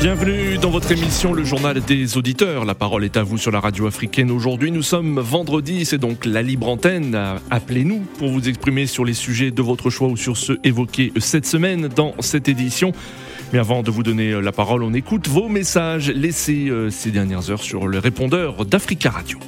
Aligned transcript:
Bienvenue 0.00 0.56
dans 0.56 0.70
votre 0.70 0.90
émission 0.92 1.34
Le 1.34 1.44
Journal 1.44 1.78
des 1.82 2.16
Auditeurs. 2.16 2.64
La 2.64 2.74
parole 2.74 3.04
est 3.04 3.18
à 3.18 3.22
vous 3.22 3.36
sur 3.36 3.50
la 3.50 3.60
radio 3.60 3.86
africaine. 3.86 4.30
Aujourd'hui, 4.30 4.72
nous 4.72 4.82
sommes 4.82 5.20
vendredi, 5.20 5.84
c'est 5.84 5.98
donc 5.98 6.24
la 6.24 6.40
libre 6.40 6.70
antenne. 6.70 7.14
Appelez-nous 7.50 7.98
pour 8.18 8.30
vous 8.30 8.48
exprimer 8.48 8.86
sur 8.86 9.04
les 9.04 9.12
sujets 9.12 9.50
de 9.50 9.60
votre 9.60 9.90
choix 9.90 10.08
ou 10.08 10.16
sur 10.16 10.38
ceux 10.38 10.58
évoqués 10.64 11.12
cette 11.18 11.44
semaine 11.44 11.88
dans 11.88 12.14
cette 12.20 12.48
édition. 12.48 12.92
Mais 13.52 13.58
avant 13.58 13.82
de 13.82 13.90
vous 13.90 14.02
donner 14.02 14.40
la 14.40 14.52
parole, 14.52 14.84
on 14.84 14.94
écoute 14.94 15.28
vos 15.28 15.50
messages 15.50 16.08
laissés 16.08 16.70
euh, 16.70 16.88
ces 16.88 17.10
dernières 17.10 17.50
heures 17.50 17.62
sur 17.62 17.86
le 17.86 17.98
répondeur 17.98 18.64
d'Africa 18.64 19.10
Radio. 19.10 19.38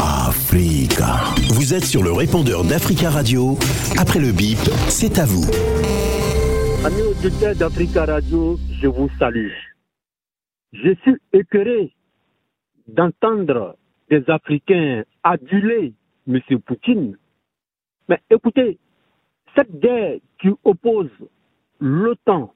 Africa. 0.00 1.20
Vous 1.48 1.74
êtes 1.74 1.84
sur 1.84 2.04
le 2.04 2.12
répondeur 2.12 2.62
d'Africa 2.62 3.10
Radio. 3.10 3.58
Après 3.98 4.20
le 4.20 4.30
bip, 4.30 4.60
c'est 4.88 5.18
à 5.18 5.24
vous. 5.24 5.50
Amis 6.84 7.02
auditeurs 7.02 7.54
d'Africa 7.54 8.04
Radio, 8.06 8.56
je 8.80 8.88
vous 8.88 9.08
salue. 9.16 9.52
Je 10.72 10.94
suis 11.02 11.16
écœuré 11.32 11.94
d'entendre 12.88 13.76
des 14.10 14.28
Africains 14.28 15.04
aduler 15.22 15.94
M. 16.26 16.40
Poutine. 16.66 17.16
Mais 18.08 18.20
écoutez, 18.30 18.80
cette 19.54 19.78
guerre 19.78 20.18
qui 20.40 20.48
oppose 20.64 21.10
l'OTAN 21.78 22.52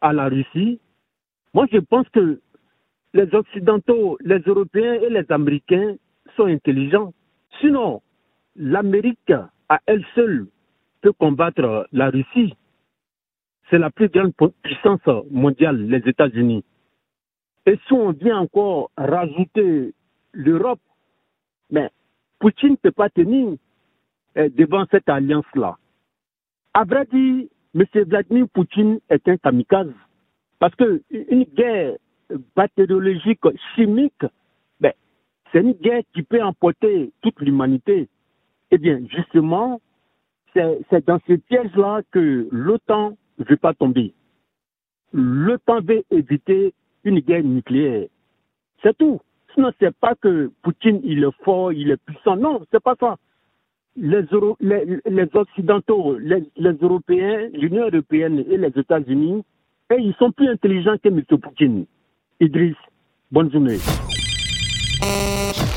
à 0.00 0.12
la 0.12 0.28
Russie, 0.28 0.78
moi 1.52 1.66
je 1.72 1.78
pense 1.78 2.08
que 2.10 2.40
les 3.14 3.34
Occidentaux, 3.34 4.16
les 4.20 4.38
Européens 4.46 4.94
et 4.94 5.10
les 5.10 5.26
Américains 5.28 5.96
sont 6.36 6.46
intelligents. 6.46 7.12
Sinon, 7.60 8.00
l'Amérique 8.54 9.32
à 9.68 9.80
elle 9.86 10.04
seule 10.14 10.46
peut 11.00 11.12
combattre 11.12 11.88
la 11.90 12.10
Russie. 12.10 12.54
C'est 13.70 13.78
la 13.78 13.90
plus 13.90 14.08
grande 14.08 14.32
puissance 14.62 15.00
mondiale, 15.30 15.86
les 15.86 16.08
États-Unis. 16.08 16.64
Et 17.66 17.78
si 17.86 17.92
on 17.92 18.10
vient 18.10 18.38
encore 18.38 18.90
rajouter 18.96 19.94
l'Europe, 20.32 20.80
mais 21.70 21.90
Poutine 22.40 22.70
ne 22.70 22.76
peut 22.76 22.90
pas 22.90 23.10
tenir 23.10 23.56
eh, 24.34 24.48
devant 24.48 24.84
cette 24.90 25.08
alliance-là. 25.08 25.76
À 26.74 26.84
vrai 26.84 27.06
dire, 27.06 27.46
M. 27.74 27.84
Vladimir 28.06 28.48
Poutine 28.52 28.98
est 29.08 29.28
un 29.28 29.36
kamikaze. 29.36 29.92
Parce 30.58 30.74
qu'une 30.74 31.44
guerre 31.54 31.96
bactériologique, 32.56 33.40
chimique, 33.74 34.24
c'est 35.52 35.60
une 35.60 35.72
guerre 35.72 36.02
qui 36.14 36.22
peut 36.22 36.42
emporter 36.42 37.12
toute 37.22 37.40
l'humanité. 37.40 38.08
Eh 38.70 38.78
bien, 38.78 39.00
justement, 39.10 39.80
c'est 40.54 41.06
dans 41.06 41.18
ce 41.26 41.34
piège-là 41.34 42.02
que 42.12 42.48
l'OTAN 42.50 43.16
ne 43.48 43.56
pas 43.56 43.74
tomber. 43.74 44.12
L'OTAN 45.12 45.80
veut 45.80 46.04
éviter 46.10 46.72
une 47.04 47.20
guerre 47.20 47.42
nucléaire. 47.42 48.06
C'est 48.82 48.96
tout. 48.96 49.20
Sinon, 49.54 49.72
c'est 49.80 49.94
pas 49.96 50.14
que 50.14 50.50
Poutine, 50.62 51.00
il 51.02 51.24
est 51.24 51.44
fort, 51.44 51.72
il 51.72 51.90
est 51.90 51.96
puissant. 51.96 52.36
Non, 52.36 52.60
c'est 52.70 52.82
pas 52.82 52.94
ça. 52.98 53.16
Les, 53.96 54.22
les, 54.60 55.28
Occidentaux, 55.34 56.16
les, 56.18 56.46
Européens, 56.80 57.48
l'Union 57.52 57.88
européenne 57.88 58.44
et 58.48 58.56
les 58.56 58.72
États-Unis, 58.78 59.42
ils 59.90 60.14
sont 60.18 60.30
plus 60.30 60.48
intelligents 60.48 60.96
que 61.02 61.08
M. 61.08 61.22
Poutine. 61.24 61.86
Idriss, 62.38 62.76
bonne 63.32 63.50
journée. 63.50 63.78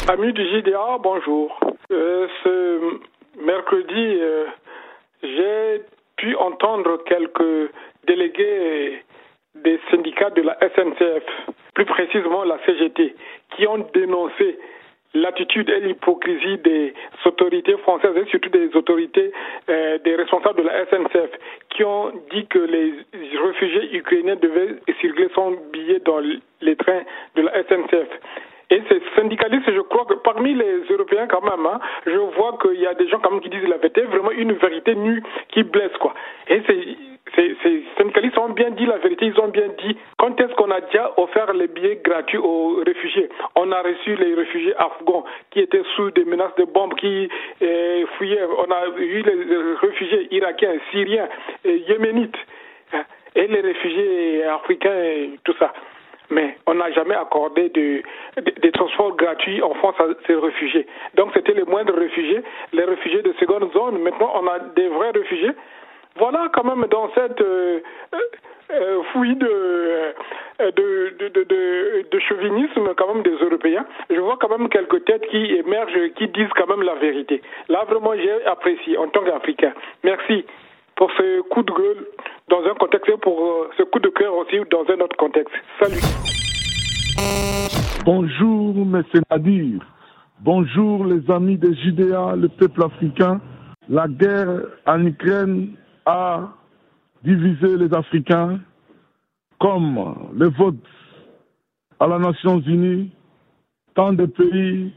Amis 0.07 0.33
du 0.33 0.45
JDA, 0.45 0.97
bonjour. 1.01 1.59
Euh, 1.91 2.27
ce 2.43 2.99
mercredi, 3.43 4.19
euh, 4.21 4.45
j'ai 5.23 5.81
pu 6.17 6.35
entendre 6.35 7.03
quelques 7.05 7.71
délégués 8.05 9.03
des 9.55 9.79
syndicats 9.91 10.31
de 10.31 10.41
la 10.41 10.57
SNCF, 10.59 11.23
plus 11.73 11.85
précisément 11.85 12.43
la 12.43 12.57
CGT, 12.65 13.15
qui 13.55 13.67
ont 13.67 13.85
dénoncé 13.93 14.57
l'attitude 15.13 15.69
et 15.69 15.79
l'hypocrisie 15.79 16.57
des 16.57 16.93
autorités 17.25 17.77
françaises 17.77 18.15
et 18.15 18.25
surtout 18.29 18.49
des 18.49 18.75
autorités 18.75 19.31
euh, 19.69 19.99
des 19.99 20.15
responsables 20.15 20.63
de 20.63 20.67
la 20.67 20.85
SNCF 20.87 21.29
qui 21.69 21.83
ont 21.83 22.11
dit 22.31 22.47
que 22.47 22.59
les 22.59 22.93
réfugiés 23.37 23.95
ukrainiens 23.95 24.35
devaient 24.35 24.75
circuler 24.99 25.29
sans 25.35 25.51
billet 25.71 25.99
dans 25.99 26.19
les 26.61 26.75
trains 26.75 27.03
de 27.35 27.43
la 27.43 27.63
SNCF. 27.63 28.09
Et 28.73 28.81
ces 28.89 29.03
syndicalistes, 29.15 29.71
je 29.71 29.81
crois 29.81 30.05
que 30.05 30.15
parmi 30.15 30.55
les 30.55 30.79
Européens 30.89 31.27
quand 31.27 31.43
même, 31.43 31.63
hein, 31.63 31.79
je 32.07 32.17
vois 32.35 32.57
qu'il 32.59 32.81
y 32.81 32.87
a 32.87 32.95
des 32.95 33.07
gens 33.07 33.19
quand 33.19 33.29
même 33.29 33.41
qui 33.41 33.49
disent 33.49 33.67
la 33.67 33.77
vérité, 33.77 34.01
vraiment 34.01 34.31
une 34.31 34.53
vérité 34.53 34.95
nue 34.95 35.21
qui 35.49 35.61
blesse 35.61 35.95
quoi. 35.99 36.15
Et 36.47 36.59
ces, 36.65 36.97
ces, 37.35 37.83
syndicalistes 37.99 38.39
ont 38.39 38.49
bien 38.49 38.71
dit 38.71 38.87
la 38.87 38.97
vérité, 38.97 39.27
ils 39.27 39.39
ont 39.39 39.49
bien 39.49 39.67
dit 39.77 39.95
quand 40.17 40.41
est-ce 40.41 40.55
qu'on 40.55 40.71
a 40.71 40.81
déjà 40.81 41.13
offert 41.17 41.53
les 41.53 41.67
billets 41.67 42.01
gratuits 42.03 42.39
aux 42.39 42.81
réfugiés 42.83 43.29
On 43.55 43.71
a 43.71 43.79
reçu 43.83 44.15
les 44.15 44.33
réfugiés 44.33 44.73
afghans 44.77 45.23
qui 45.51 45.59
étaient 45.59 45.83
sous 45.95 46.09
des 46.09 46.25
menaces 46.25 46.55
de 46.55 46.63
bombes, 46.63 46.95
qui 46.95 47.29
euh, 47.61 48.05
fuyaient. 48.17 48.47
On 48.57 48.71
a 48.71 48.87
eu 48.97 49.21
les 49.21 49.75
réfugiés 49.83 50.33
irakiens, 50.33 50.79
syriens, 50.89 51.29
yéménites, 51.63 52.37
hein, 52.93 53.03
et 53.35 53.45
les 53.45 53.61
réfugiés 53.61 54.45
africains, 54.45 54.95
et 54.95 55.29
tout 55.43 55.53
ça 55.59 55.71
mais 56.29 56.57
on 56.65 56.75
n'a 56.75 56.91
jamais 56.91 57.15
accordé 57.15 57.69
des 57.69 58.71
transports 58.71 59.15
gratuits 59.15 59.61
en 59.61 59.73
France 59.75 59.95
à 59.99 60.05
ces 60.27 60.35
réfugiés. 60.35 60.87
Donc 61.15 61.31
c'était 61.33 61.53
les 61.53 61.63
moindres 61.63 61.95
réfugiés, 61.95 62.43
les 62.71 62.83
réfugiés 62.83 63.21
de 63.21 63.33
seconde 63.33 63.71
zone. 63.73 63.99
Maintenant, 64.01 64.31
on 64.35 64.47
a 64.47 64.59
des 64.75 64.87
vrais 64.87 65.11
réfugiés. 65.11 65.51
Voilà 66.15 66.49
quand 66.53 66.63
même 66.63 66.85
dans 66.89 67.09
cette 67.15 67.41
euh, 67.41 67.79
euh, 68.71 69.03
fouille 69.11 69.35
de, 69.35 70.13
de, 70.59 71.15
de, 71.19 72.05
de, 72.09 72.19
chauvinisme 72.19 72.93
quand 72.95 73.13
même 73.13 73.23
des 73.23 73.35
Européens, 73.43 73.85
je 74.09 74.19
vois 74.19 74.37
quand 74.39 74.49
même 74.49 74.69
quelques 74.69 75.03
têtes 75.05 75.27
qui 75.27 75.55
émergent, 75.55 76.13
qui 76.15 76.27
disent 76.27 76.53
quand 76.55 76.67
même 76.67 76.83
la 76.83 76.95
vérité. 76.95 77.41
Là, 77.67 77.83
vraiment, 77.89 78.13
j'ai 78.15 78.45
apprécié 78.45 78.97
en 78.97 79.07
tant 79.07 79.23
qu'Africain. 79.23 79.73
Merci 80.03 80.45
pour 81.03 81.11
ce 81.17 81.41
coup 81.49 81.63
de 81.63 81.71
gueule 81.73 82.05
dans 82.49 82.63
un 82.63 82.75
contexte 82.75 83.09
et 83.09 83.17
pour 83.17 83.37
euh, 83.37 83.69
ce 83.77 83.83
coup 83.83 83.99
de 83.99 84.07
cœur 84.07 84.33
aussi 84.37 84.55
dans 84.71 84.85
un 84.87 85.01
autre 85.01 85.17
contexte. 85.17 85.53
Salut. 85.77 85.99
Bonjour, 88.05 88.73
M. 88.77 89.03
Nadir. 89.29 89.81
Bonjour, 90.39 91.03
les 91.05 91.29
amis 91.29 91.57
des 91.57 91.75
Judéa, 91.75 92.37
le 92.37 92.47
peuple 92.47 92.85
africain. 92.85 93.41
La 93.89 94.07
guerre 94.07 94.61
en 94.85 95.05
Ukraine 95.05 95.75
a 96.05 96.53
divisé 97.21 97.75
les 97.75 97.93
Africains 97.93 98.61
comme 99.59 100.29
le 100.33 100.51
vote 100.51 100.87
à 101.99 102.07
la 102.07 102.17
Nations 102.17 102.61
Unies. 102.61 103.11
Tant 103.93 104.13
de 104.13 104.25
pays 104.25 104.93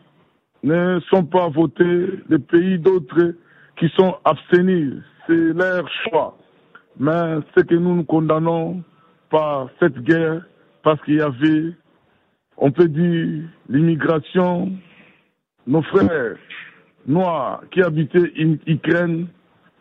ne 0.62 1.00
sont 1.11 1.25
pas 1.25 1.49
votés, 1.49 2.11
les 2.28 2.38
pays 2.38 2.78
d'autres 2.78 3.34
qui 3.77 3.88
sont 3.97 4.15
abstenus 4.25 5.03
c'est 5.26 5.53
leur 5.53 5.88
choix. 6.04 6.37
Mais 6.98 7.38
ce 7.56 7.62
que 7.62 7.75
nous 7.75 7.97
nous 7.97 8.04
condamnons 8.04 8.82
par 9.31 9.69
cette 9.81 9.98
guerre, 10.03 10.42
parce 10.82 11.00
qu'il 11.03 11.16
y 11.16 11.20
avait, 11.20 11.72
on 12.56 12.70
peut 12.70 12.88
dire, 12.88 13.44
l'immigration, 13.69 14.72
nos 15.66 15.82
frères 15.82 16.37
noirs 17.06 17.62
qui 17.70 17.82
habitaient 17.82 18.32
en 18.41 18.56
Ukraine, 18.66 19.26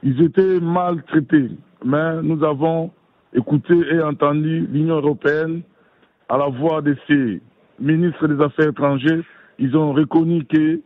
ils 0.03 0.21
étaient 0.23 0.59
maltraités. 0.59 1.51
Mais 1.83 2.21
nous 2.21 2.43
avons 2.43 2.91
écouté 3.33 3.73
et 3.91 4.01
entendu 4.01 4.67
l'Union 4.71 4.95
européenne 4.97 5.61
à 6.29 6.37
la 6.37 6.47
voix 6.47 6.81
de 6.81 6.95
ses 7.07 7.41
ministres 7.79 8.27
des 8.27 8.43
Affaires 8.43 8.69
étrangères. 8.69 9.23
Ils 9.59 9.75
ont 9.77 9.93
reconnu 9.93 10.43
qu'il 10.45 10.81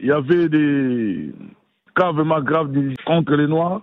y 0.00 0.10
avait 0.12 0.48
des 0.48 1.32
gravement 1.94 2.40
grave 2.40 2.72
contre 3.06 3.34
les 3.34 3.46
Noirs. 3.46 3.82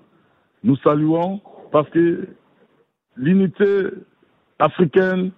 Nous 0.64 0.76
saluons 0.78 1.42
parce 1.72 1.90
que 1.90 2.28
l'unité 3.16 3.90
africaine, 4.60 5.32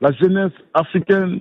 la 0.00 0.12
jeunesse 0.12 0.52
africaine, 0.74 1.40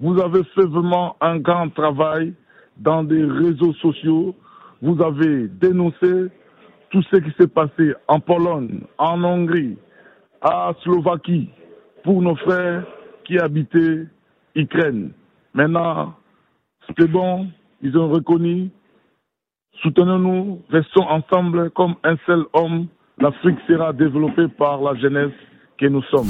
vous 0.00 0.20
avez 0.20 0.42
fait 0.54 0.66
vraiment 0.66 1.16
un 1.20 1.38
grand 1.38 1.70
travail 1.70 2.34
dans 2.76 3.04
des 3.04 3.24
réseaux 3.24 3.72
sociaux. 3.74 4.34
Vous 4.82 5.00
avez 5.02 5.48
dénoncé 5.48 6.30
tout 6.90 7.02
ce 7.10 7.16
qui 7.16 7.32
s'est 7.38 7.48
passé 7.48 7.94
en 8.08 8.20
Pologne, 8.20 8.80
en 8.98 9.22
Hongrie, 9.24 9.78
à 10.42 10.72
Slovaquie, 10.82 11.48
pour 12.02 12.20
nos 12.20 12.36
frères 12.36 12.84
qui 13.24 13.38
habitaient 13.38 14.06
Ukraine. 14.54 15.12
Maintenant, 15.54 16.14
c'est 16.98 17.10
bon, 17.10 17.48
ils 17.82 17.96
ont 17.96 18.08
reconnu 18.08 18.70
Soutenons-nous, 19.82 20.62
restons 20.70 21.02
ensemble 21.02 21.70
comme 21.70 21.94
un 22.04 22.16
seul 22.26 22.44
homme, 22.52 22.86
l'Afrique 23.18 23.58
sera 23.68 23.92
développée 23.92 24.48
par 24.56 24.80
la 24.80 24.94
jeunesse 24.94 25.32
que 25.78 25.86
nous 25.86 26.02
sommes. 26.04 26.28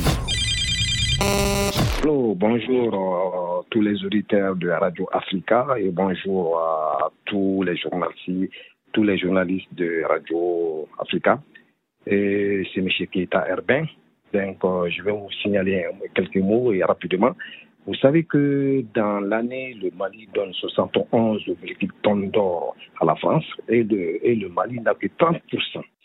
bonjour 2.37 2.95
à 2.95 3.63
tous 3.71 3.81
les 3.81 4.05
auditeurs 4.05 4.57
de 4.57 4.69
Radio 4.69 5.09
Africa 5.13 5.67
et 5.79 5.91
bonjour 5.91 6.59
à 6.59 7.11
tous 7.27 7.63
les 7.63 7.77
journalistes, 7.77 8.53
tous 8.93 9.03
les 9.03 9.19
journalistes 9.19 9.73
de 9.73 10.03
Radio 10.09 10.89
Africa. 10.99 11.41
Et 12.07 12.67
c'est 12.73 12.81
M. 12.81 12.89
Keita 13.11 13.47
Herbin. 13.49 13.87
Donc, 14.33 14.57
euh, 14.65 14.91
je 14.91 15.03
vais 15.03 15.13
vous 15.13 15.31
signaler 15.43 15.87
quelques 16.15 16.37
mots 16.37 16.73
et 16.73 16.83
rapidement. 16.83 17.35
Vous 17.87 17.95
savez 17.97 18.25
que 18.25 18.83
dans 18.95 19.21
l'année, 19.21 19.75
le 19.75 19.91
Mali 19.91 20.27
donne 20.35 20.53
71,8 20.53 21.91
tonnes 22.03 22.31
d'or 22.31 22.75
à 22.99 23.05
la 23.05 23.15
France 23.17 23.45
et, 23.69 23.83
le 23.83 24.49
Mali 24.49 24.81
n'a 24.81 24.95
que 24.95 25.07
30%. 25.07 25.41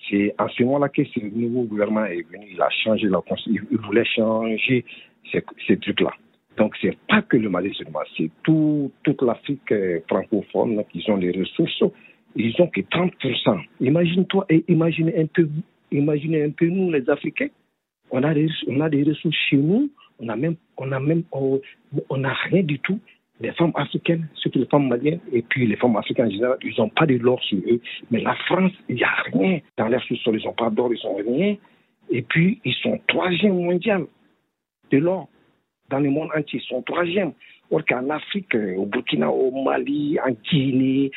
C'est 0.09 0.35
en 0.37 0.49
ce 0.49 0.63
moment-là 0.63 0.89
que 0.89 1.05
ce 1.05 1.19
nouveau 1.21 1.63
gouvernement 1.63 2.05
est 2.05 2.27
venu, 2.29 2.47
il 2.51 2.61
a 2.61 2.69
changé 2.83 3.07
la 3.07 3.21
il 3.47 3.61
voulait 3.77 4.03
changer 4.03 4.83
ces, 5.31 5.77
trucs-là. 5.77 6.11
Donc, 6.57 6.75
c'est 6.81 6.97
pas 7.07 7.21
que 7.21 7.37
le 7.37 7.49
Mali 7.49 7.73
seulement, 7.75 7.99
c'est 8.17 8.29
tout, 8.43 8.91
toute 9.03 9.21
l'Afrique 9.21 9.71
euh, 9.71 10.01
francophone 10.09 10.83
qui 10.91 11.09
ont 11.09 11.15
les 11.15 11.31
ressources. 11.31 11.83
Ils 12.35 12.53
ont 12.59 12.67
que 12.67 12.81
30%. 12.81 13.61
Imagine-toi 13.79 14.45
et 14.49 14.65
imaginez 14.67 15.17
un 15.17 15.27
peu, 15.27 15.47
imaginez 15.91 16.43
un 16.43 16.49
peu 16.49 16.67
nous, 16.67 16.91
les 16.91 17.09
Africains. 17.09 17.47
On 18.11 18.23
a 18.23 18.33
des 18.33 19.03
ressources 19.03 19.37
chez 19.49 19.57
nous 19.57 19.89
on 20.19 20.29
a 20.29 20.35
même, 20.35 20.55
on 20.77 20.91
a 20.91 20.99
même, 20.99 21.23
on 21.31 22.17
n'a 22.17 22.33
rien 22.33 22.63
du 22.63 22.79
tout. 22.79 22.99
Les 23.41 23.53
femmes 23.53 23.71
africaines, 23.75 24.27
surtout 24.35 24.59
les 24.59 24.65
femmes 24.65 24.89
maliennes, 24.89 25.21
et 25.31 25.41
puis 25.41 25.65
les 25.65 25.77
femmes 25.77 25.95
africaines 25.95 26.27
en 26.27 26.29
général, 26.29 26.57
ils 26.61 26.73
n'ont 26.77 26.89
pas 26.89 27.05
de 27.05 27.15
l'or 27.15 27.41
sur 27.43 27.57
eux. 27.57 27.79
Mais 28.11 28.19
la 28.19 28.35
France, 28.35 28.73
il 28.89 28.95
n'y 28.95 29.03
a 29.03 29.15
rien. 29.31 29.59
Dans 29.77 29.87
leur 29.87 30.03
sous-sol, 30.03 30.37
ils 30.39 30.45
n'ont 30.45 30.53
pas 30.53 30.69
d'or, 30.69 30.91
ils 30.93 30.99
n'ont 31.05 31.15
rien. 31.15 31.55
Et 32.09 32.21
puis, 32.21 32.59
ils 32.65 32.73
sont 32.73 32.99
troisième 33.07 33.55
mondial 33.55 34.05
de 34.91 34.97
l'or. 34.97 35.29
Dans 35.89 35.99
le 35.99 36.09
monde 36.09 36.29
entier, 36.35 36.59
ils 36.61 36.67
sont 36.67 36.81
troisième. 36.81 37.31
Or 37.71 37.85
qu'en 37.85 38.09
Afrique, 38.09 38.55
au 38.55 38.85
Burkina, 38.85 39.29
au 39.29 39.51
Mali, 39.63 40.17
en 40.19 40.31
Guinée, 40.31 41.11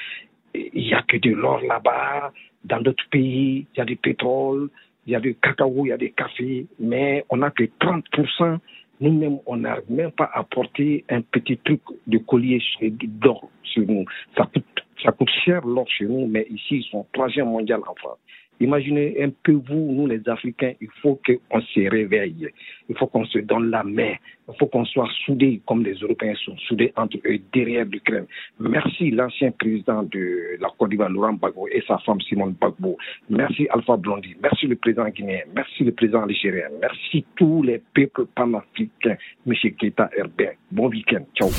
il 0.55 0.71
n'y 0.75 0.95
a 0.95 1.03
que 1.03 1.17
de 1.17 1.31
l'or 1.31 1.61
là-bas. 1.63 2.33
Dans 2.65 2.81
d'autres 2.81 3.09
pays, 3.11 3.67
il 3.75 3.79
y 3.79 3.81
a 3.81 3.85
du 3.85 3.97
pétrole, 3.97 4.69
il 5.07 5.13
y 5.13 5.17
a 5.17 5.21
du 5.21 5.35
cacao, 5.35 5.87
il 5.87 5.89
y 5.89 5.93
a 5.93 5.97
des 5.97 6.11
cafés, 6.11 6.67
mais 6.79 7.25
on 7.31 7.39
n'a 7.39 7.51
que 7.51 7.65
30% 7.65 8.59
nous-mêmes, 9.01 9.39
on 9.47 9.57
n'a 9.57 9.79
même 9.89 10.13
pas 10.13 10.31
apporté 10.33 11.05
un 11.09 11.23
petit 11.23 11.59
truc 11.59 11.81
de 12.07 12.19
collier 12.19 12.63
d'or 12.81 13.49
sur 13.63 13.87
nous. 13.87 14.05
Ça 14.37 14.45
coûte, 14.53 14.65
ça 15.03 15.13
coûte 15.13 15.31
cher 15.45 15.67
l'or 15.67 15.89
chez 15.89 16.05
nous, 16.05 16.27
mais 16.27 16.47
ici, 16.51 16.77
ils 16.79 16.89
sont 16.91 17.07
troisième 17.13 17.49
mondial 17.49 17.81
en 17.87 17.95
France. 17.95 18.19
Imaginez 18.61 19.17
un 19.23 19.31
peu 19.43 19.53
vous, 19.53 19.93
nous 19.93 20.07
les 20.07 20.23
Africains, 20.29 20.73
il 20.81 20.89
faut 21.01 21.21
qu'on 21.27 21.61
se 21.61 21.91
réveille. 21.91 22.49
Il 22.89 22.97
faut 22.97 23.07
qu'on 23.07 23.25
se 23.25 23.39
donne 23.39 23.71
la 23.71 23.83
main. 23.83 24.15
Il 24.49 24.55
faut 24.59 24.67
qu'on 24.67 24.85
soit 24.85 25.09
soudés 25.25 25.61
comme 25.67 25.83
les 25.83 25.95
Européens 25.95 26.35
sont 26.45 26.57
soudés 26.69 26.93
entre 26.97 27.17
eux 27.27 27.39
derrière 27.53 27.85
l'Ukraine. 27.87 28.27
Merci 28.61 29.11
l'ancien 29.11 29.51
président 29.51 30.03
de 30.05 30.59
la 30.61 30.69
Côte 30.79 30.91
d'Ivoire, 30.91 31.11
Laurent 31.11 31.33
Gbagbo, 31.33 31.69
et 31.69 31.83
sa 31.87 31.99
femme 31.99 32.21
Simone 32.21 32.53
Gbagbo. 32.53 32.97
Merci 33.31 33.67
Alpha 33.71 33.97
Blondy. 33.97 34.37
Merci 34.43 34.67
le 34.67 34.77
président 34.77 35.09
guinéen. 35.09 35.41
Merci 35.55 35.85
le 35.85 35.93
président 35.93 36.23
algérien. 36.23 36.69
Merci 36.81 37.25
tous 37.37 37.63
les 37.63 37.81
peuples 37.95 38.27
panafricains. 38.35 39.17
M. 39.47 39.55
Keita 39.79 40.11
Herbert. 40.17 40.55
Bon 40.71 40.89
week-end. 40.89 41.25
Ciao. 41.35 41.51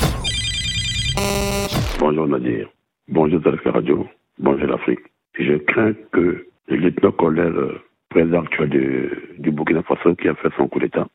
Bonjour 1.98 2.26
Nadir. 2.26 2.70
Bonjour 3.08 3.42
Zalka 3.42 3.70
Radio. 3.72 4.06
Bonjour 4.38 4.68
l'Afrique. 4.68 5.00
Je 5.38 5.54
crains 5.56 5.94
que 6.12 6.46
le 6.68 6.76
lieutenant-colonel 6.76 7.56
euh, 7.56 7.78
président 8.08 8.42
actuel 8.42 8.70
du 9.38 9.50
Burkina 9.50 9.82
Faso 9.82 10.14
qui 10.14 10.28
a 10.28 10.34
fait 10.34 10.52
son 10.56 10.68
coup 10.68 10.78
d'État 10.78 11.06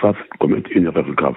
fasse 0.00 0.16
commettre 0.38 0.70
une 0.72 0.86
erreur 0.86 1.10
grave. 1.14 1.36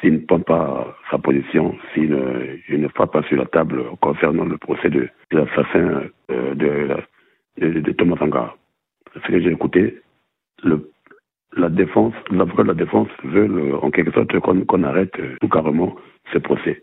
S'il 0.00 0.14
ne 0.14 0.18
prend 0.26 0.40
pas 0.40 0.96
sa 1.10 1.18
position, 1.18 1.76
s'il 1.92 2.10
ne, 2.10 2.88
frappe 2.88 3.12
pas 3.12 3.22
sur 3.22 3.38
la 3.38 3.46
table 3.46 3.82
concernant 4.00 4.44
le 4.44 4.58
procès 4.58 4.90
de, 4.90 5.08
l'assassin 5.30 6.02
euh, 6.30 6.54
de, 6.54 7.92
Thomas 7.92 8.16
Sankara. 8.18 8.56
Ce 9.14 9.20
que 9.20 9.40
j'ai 9.40 9.50
écouté, 9.50 9.98
la 10.62 11.68
défense, 11.70 12.14
l'avocat 12.30 12.64
de 12.64 12.68
la 12.68 12.74
défense 12.74 13.08
veut 13.24 13.74
en 13.82 13.90
quelque 13.90 14.12
sorte 14.12 14.38
qu'on 14.40 14.82
arrête 14.82 15.16
tout 15.40 15.48
carrément 15.48 15.96
ce 16.32 16.38
procès. 16.38 16.82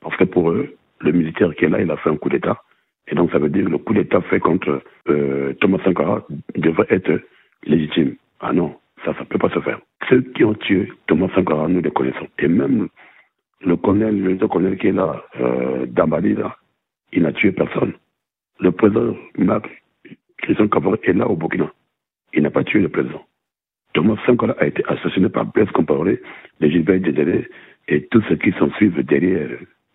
Parce 0.00 0.16
que 0.16 0.24
pour 0.24 0.50
eux, 0.50 0.76
le 1.00 1.12
militaire 1.12 1.52
qui 1.56 1.64
est 1.64 1.68
là, 1.68 1.80
il 1.80 1.90
a 1.90 1.96
fait 1.96 2.10
un 2.10 2.16
coup 2.16 2.28
d'État. 2.28 2.62
Et 3.08 3.14
donc, 3.14 3.30
ça 3.32 3.38
veut 3.38 3.48
dire 3.48 3.64
que 3.64 3.70
le 3.70 3.78
coup 3.78 3.94
d'État 3.94 4.20
fait 4.22 4.40
contre 4.40 4.82
euh, 5.08 5.52
Thomas 5.60 5.78
Sankara 5.84 6.24
devrait 6.56 6.86
être 6.90 7.20
légitime. 7.64 8.16
Ah 8.40 8.52
non, 8.52 8.76
ça, 9.04 9.12
ça 9.14 9.20
ne 9.20 9.24
peut 9.26 9.38
pas 9.38 9.50
se 9.50 9.60
faire. 9.60 9.80
Ceux 10.08 10.22
qui 10.22 10.44
ont 10.44 10.54
tué 10.54 10.92
Thomas 11.06 11.28
Sankara, 11.34 11.68
nous 11.68 11.80
les 11.80 11.90
connaissons. 11.90 12.28
Et 12.38 12.48
même 12.48 12.88
le 13.64 13.76
colonel, 13.76 14.22
le 14.22 14.48
colonel 14.48 14.78
qui 14.78 14.88
est 14.88 14.92
là, 14.92 15.22
euh, 15.40 15.86
Dambali, 15.86 16.34
là, 16.34 16.56
il 17.12 17.22
n'a 17.22 17.32
tué 17.32 17.52
personne. 17.52 17.92
Le 18.60 18.72
président 18.72 19.14
Marc 19.36 19.68
Christian 20.38 20.68
est 21.02 21.12
là 21.12 21.28
au 21.28 21.36
Burkina. 21.36 21.70
Il 22.34 22.42
n'a 22.42 22.50
pas 22.50 22.64
tué 22.64 22.80
le 22.80 22.88
président. 22.88 23.22
Thomas 23.94 24.16
Sankara 24.26 24.54
a 24.58 24.66
été 24.66 24.82
assassiné 24.86 25.28
par 25.28 25.46
Blaise 25.46 25.70
Compaoré, 25.72 26.20
les 26.60 26.70
Gilbert 26.70 27.00
Dédéré 27.00 27.48
et 27.88 28.06
tous 28.06 28.22
ceux 28.28 28.36
qui 28.36 28.52
s'en 28.52 28.70
suivent 28.72 29.02
derrière 29.04 29.50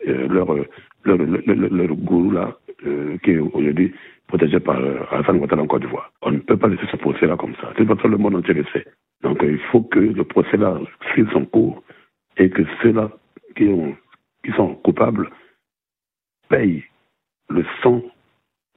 euh, 0.07 0.27
leur, 0.27 0.53
leur, 1.03 1.17
leur, 1.17 1.95
gourou 1.95 2.31
là, 2.31 2.55
euh, 2.85 3.17
qui 3.23 3.31
est 3.31 3.39
aujourd'hui 3.39 3.93
protégé 4.27 4.59
par 4.59 4.77
euh, 4.79 4.99
Alassane 5.11 5.39
Ouattara 5.39 5.61
en 5.61 5.67
Côte 5.67 5.81
d'Ivoire. 5.81 6.11
On 6.21 6.31
ne 6.31 6.39
peut 6.39 6.57
pas 6.57 6.67
laisser 6.67 6.85
ce 6.91 6.97
procès-là 6.97 7.37
comme 7.37 7.55
ça. 7.55 7.73
C'est 7.77 7.85
pas 7.85 8.07
le 8.07 8.17
monde 8.17 8.35
entier 8.35 8.53
le 8.53 8.65
sait. 8.73 8.85
Donc 9.23 9.39
il 9.43 9.59
faut 9.71 9.81
que 9.81 9.99
le 9.99 10.23
procès-là 10.23 10.79
suive 11.11 11.29
son 11.31 11.45
cours 11.45 11.83
et 12.37 12.49
que 12.49 12.63
ceux-là 12.81 13.09
qui, 13.55 13.67
ont, 13.67 13.95
qui 14.43 14.51
sont 14.51 14.75
coupables 14.75 15.29
payent 16.49 16.83
le 17.49 17.65
sang 17.81 18.01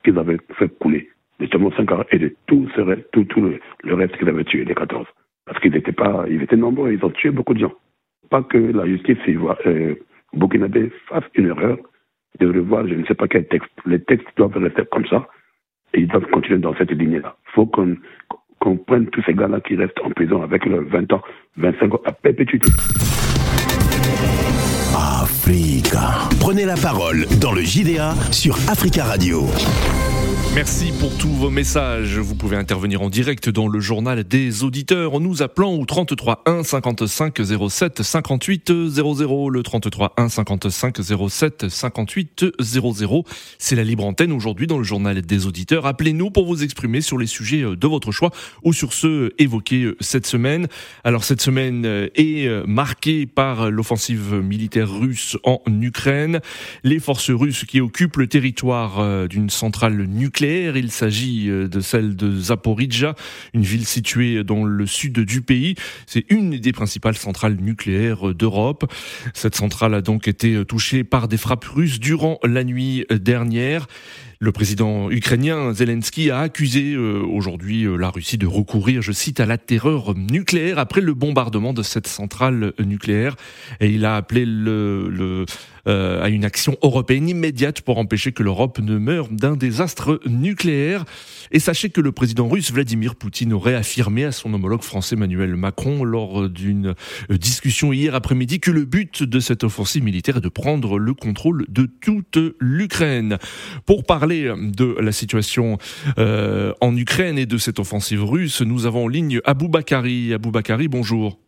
qu'ils 0.02 0.18
avaient 0.18 0.38
fait 0.58 0.68
couler 0.78 1.08
de 1.40 1.46
Thomas 1.46 1.70
Sankara 1.76 2.04
et 2.10 2.18
de 2.18 2.34
tout, 2.46 2.68
le 2.76 3.94
reste 3.94 4.16
qu'ils 4.16 4.28
avaient 4.28 4.44
tué, 4.44 4.64
les 4.64 4.74
14. 4.74 5.06
Parce 5.46 5.58
qu'ils 5.60 5.74
étaient 5.74 5.92
pas, 5.92 6.24
ils 6.28 6.42
étaient 6.42 6.56
nombreux, 6.56 6.92
ils 6.92 7.04
ont 7.04 7.10
tué 7.10 7.30
beaucoup 7.30 7.54
de 7.54 7.60
gens. 7.60 7.72
Pas 8.28 8.42
que 8.42 8.58
la 8.58 8.86
justice 8.86 9.18
euh, 9.66 9.94
burkinabé 10.34 10.92
fasse 11.08 11.24
une 11.34 11.48
erreur 11.48 11.78
de 12.38 12.46
revoir 12.46 12.86
je 12.86 12.94
ne 12.94 13.04
sais 13.06 13.14
pas 13.14 13.28
quel 13.28 13.46
texte. 13.46 13.70
Les 13.86 14.00
textes 14.00 14.28
doivent 14.36 14.56
rester 14.56 14.82
comme 14.90 15.06
ça 15.06 15.26
et 15.94 16.00
ils 16.00 16.08
doivent 16.08 16.26
continuer 16.30 16.60
dans 16.60 16.74
cette 16.76 16.90
ligne-là. 16.92 17.36
Il 17.48 17.52
faut 17.52 17.66
qu'on 17.66 18.76
prenne 18.76 19.06
tous 19.08 19.22
ces 19.24 19.34
gars-là 19.34 19.60
qui 19.60 19.76
restent 19.76 20.00
en 20.04 20.10
prison 20.10 20.42
avec 20.42 20.64
leurs 20.66 20.84
20 20.84 21.12
ans, 21.12 21.22
25 21.56 21.94
ans 21.94 22.00
à 22.04 22.12
perpétuité. 22.12 22.68
Africa. 25.22 26.28
Prenez 26.40 26.64
la 26.64 26.76
parole 26.76 27.26
dans 27.40 27.52
le 27.52 27.62
JDA 27.62 28.14
sur 28.30 28.54
Africa 28.68 29.04
Radio. 29.04 29.42
Merci 30.52 30.92
pour 30.98 31.16
tous 31.16 31.28
vos 31.28 31.48
messages. 31.48 32.18
Vous 32.18 32.34
pouvez 32.34 32.56
intervenir 32.56 33.02
en 33.02 33.08
direct 33.08 33.48
dans 33.48 33.68
le 33.68 33.78
journal 33.78 34.24
des 34.24 34.64
auditeurs 34.64 35.14
en 35.14 35.20
nous 35.20 35.42
appelant 35.42 35.72
au 35.74 35.84
33 35.84 36.42
1 36.44 36.64
55 36.64 37.40
07 37.70 38.02
58 38.02 38.72
00. 38.88 39.48
Le 39.48 39.62
33 39.62 40.12
1 40.16 40.28
55 40.28 40.96
07 41.28 41.68
58 41.68 42.46
00. 42.58 43.24
C'est 43.58 43.76
la 43.76 43.84
libre 43.84 44.04
antenne 44.04 44.32
aujourd'hui 44.32 44.66
dans 44.66 44.78
le 44.78 44.82
journal 44.82 45.22
des 45.22 45.46
auditeurs. 45.46 45.86
Appelez-nous 45.86 46.32
pour 46.32 46.46
vous 46.46 46.64
exprimer 46.64 47.00
sur 47.00 47.16
les 47.16 47.28
sujets 47.28 47.62
de 47.62 47.86
votre 47.86 48.10
choix 48.10 48.32
ou 48.64 48.72
sur 48.72 48.92
ceux 48.92 49.32
évoqués 49.38 49.92
cette 50.00 50.26
semaine. 50.26 50.66
Alors 51.04 51.22
cette 51.22 51.40
semaine 51.40 51.84
est 52.16 52.48
marquée 52.66 53.26
par 53.26 53.70
l'offensive 53.70 54.34
militaire 54.34 54.92
russe 54.92 55.38
en 55.44 55.60
Ukraine. 55.80 56.40
Les 56.82 56.98
forces 56.98 57.30
russes 57.30 57.64
qui 57.64 57.80
occupent 57.80 58.16
le 58.16 58.26
territoire 58.26 59.28
d'une 59.28 59.48
centrale 59.48 60.06
nucléaire 60.06 60.39
il 60.40 60.90
s'agit 60.90 61.48
euh, 61.48 61.68
de 61.68 61.80
celle 61.80 62.16
de 62.16 62.38
Zaporizhia, 62.38 63.14
une 63.54 63.62
ville 63.62 63.86
située 63.86 64.44
dans 64.44 64.64
le 64.64 64.86
sud 64.86 65.20
du 65.20 65.42
pays. 65.42 65.74
C'est 66.06 66.24
une 66.30 66.50
des 66.58 66.72
principales 66.72 67.16
centrales 67.16 67.56
nucléaires 67.56 68.34
d'Europe. 68.34 68.90
Cette 69.34 69.54
centrale 69.54 69.94
a 69.94 70.00
donc 70.00 70.28
été 70.28 70.64
touchée 70.64 71.04
par 71.04 71.28
des 71.28 71.36
frappes 71.36 71.64
russes 71.64 72.00
durant 72.00 72.38
la 72.44 72.64
nuit 72.64 73.06
dernière. 73.10 73.86
Le 74.42 74.52
président 74.52 75.10
ukrainien 75.10 75.74
Zelensky 75.74 76.30
a 76.30 76.40
accusé 76.40 76.94
euh, 76.94 77.22
aujourd'hui 77.22 77.84
euh, 77.84 77.96
la 77.96 78.08
Russie 78.08 78.38
de 78.38 78.46
recourir, 78.46 79.02
je 79.02 79.12
cite, 79.12 79.38
à 79.38 79.44
la 79.44 79.58
terreur 79.58 80.14
nucléaire 80.14 80.78
après 80.78 81.02
le 81.02 81.12
bombardement 81.12 81.74
de 81.74 81.82
cette 81.82 82.06
centrale 82.06 82.72
nucléaire. 82.82 83.36
Et 83.80 83.90
il 83.90 84.06
a 84.06 84.16
appelé 84.16 84.46
le, 84.46 85.44
euh, 85.86 86.22
à 86.22 86.30
une 86.30 86.46
action 86.46 86.78
européenne 86.82 87.28
immédiate 87.28 87.82
pour 87.82 87.98
empêcher 87.98 88.32
que 88.32 88.42
l'Europe 88.42 88.78
ne 88.78 88.96
meure 88.96 89.28
d'un 89.28 89.56
désastre 89.56 90.22
nucléaire. 90.24 91.04
Et 91.50 91.58
sachez 91.58 91.90
que 91.90 92.00
le 92.00 92.10
président 92.10 92.48
russe 92.48 92.72
Vladimir 92.72 93.16
Poutine 93.16 93.52
aurait 93.52 93.74
affirmé 93.74 94.24
à 94.24 94.32
son 94.32 94.54
homologue 94.54 94.82
français 94.82 95.16
Emmanuel 95.16 95.54
Macron 95.54 96.02
lors 96.02 96.48
d'une 96.48 96.94
discussion 97.28 97.92
hier 97.92 98.14
après-midi 98.14 98.58
que 98.58 98.70
le 98.70 98.86
but 98.86 99.22
de 99.22 99.38
cette 99.38 99.64
offensive 99.64 100.02
militaire 100.02 100.38
est 100.38 100.40
de 100.40 100.48
prendre 100.48 100.98
le 100.98 101.12
contrôle 101.12 101.66
de 101.68 101.84
toute 101.84 102.38
l'Ukraine. 102.58 103.36
Pour 103.84 104.04
parler 104.04 104.29
parler 104.30 104.52
de 104.76 105.00
la 105.00 105.12
situation 105.12 105.78
euh, 106.18 106.72
en 106.80 106.96
Ukraine 106.96 107.38
et 107.38 107.46
de 107.46 107.56
cette 107.56 107.78
offensive 107.78 108.24
russe, 108.24 108.62
nous 108.62 108.86
avons 108.86 109.04
en 109.04 109.08
ligne 109.08 109.40
Abou 109.44 109.68
Bakari. 109.68 110.32
Abou 110.32 110.50
Bakari, 110.50 110.88
bonjour. 110.88 111.38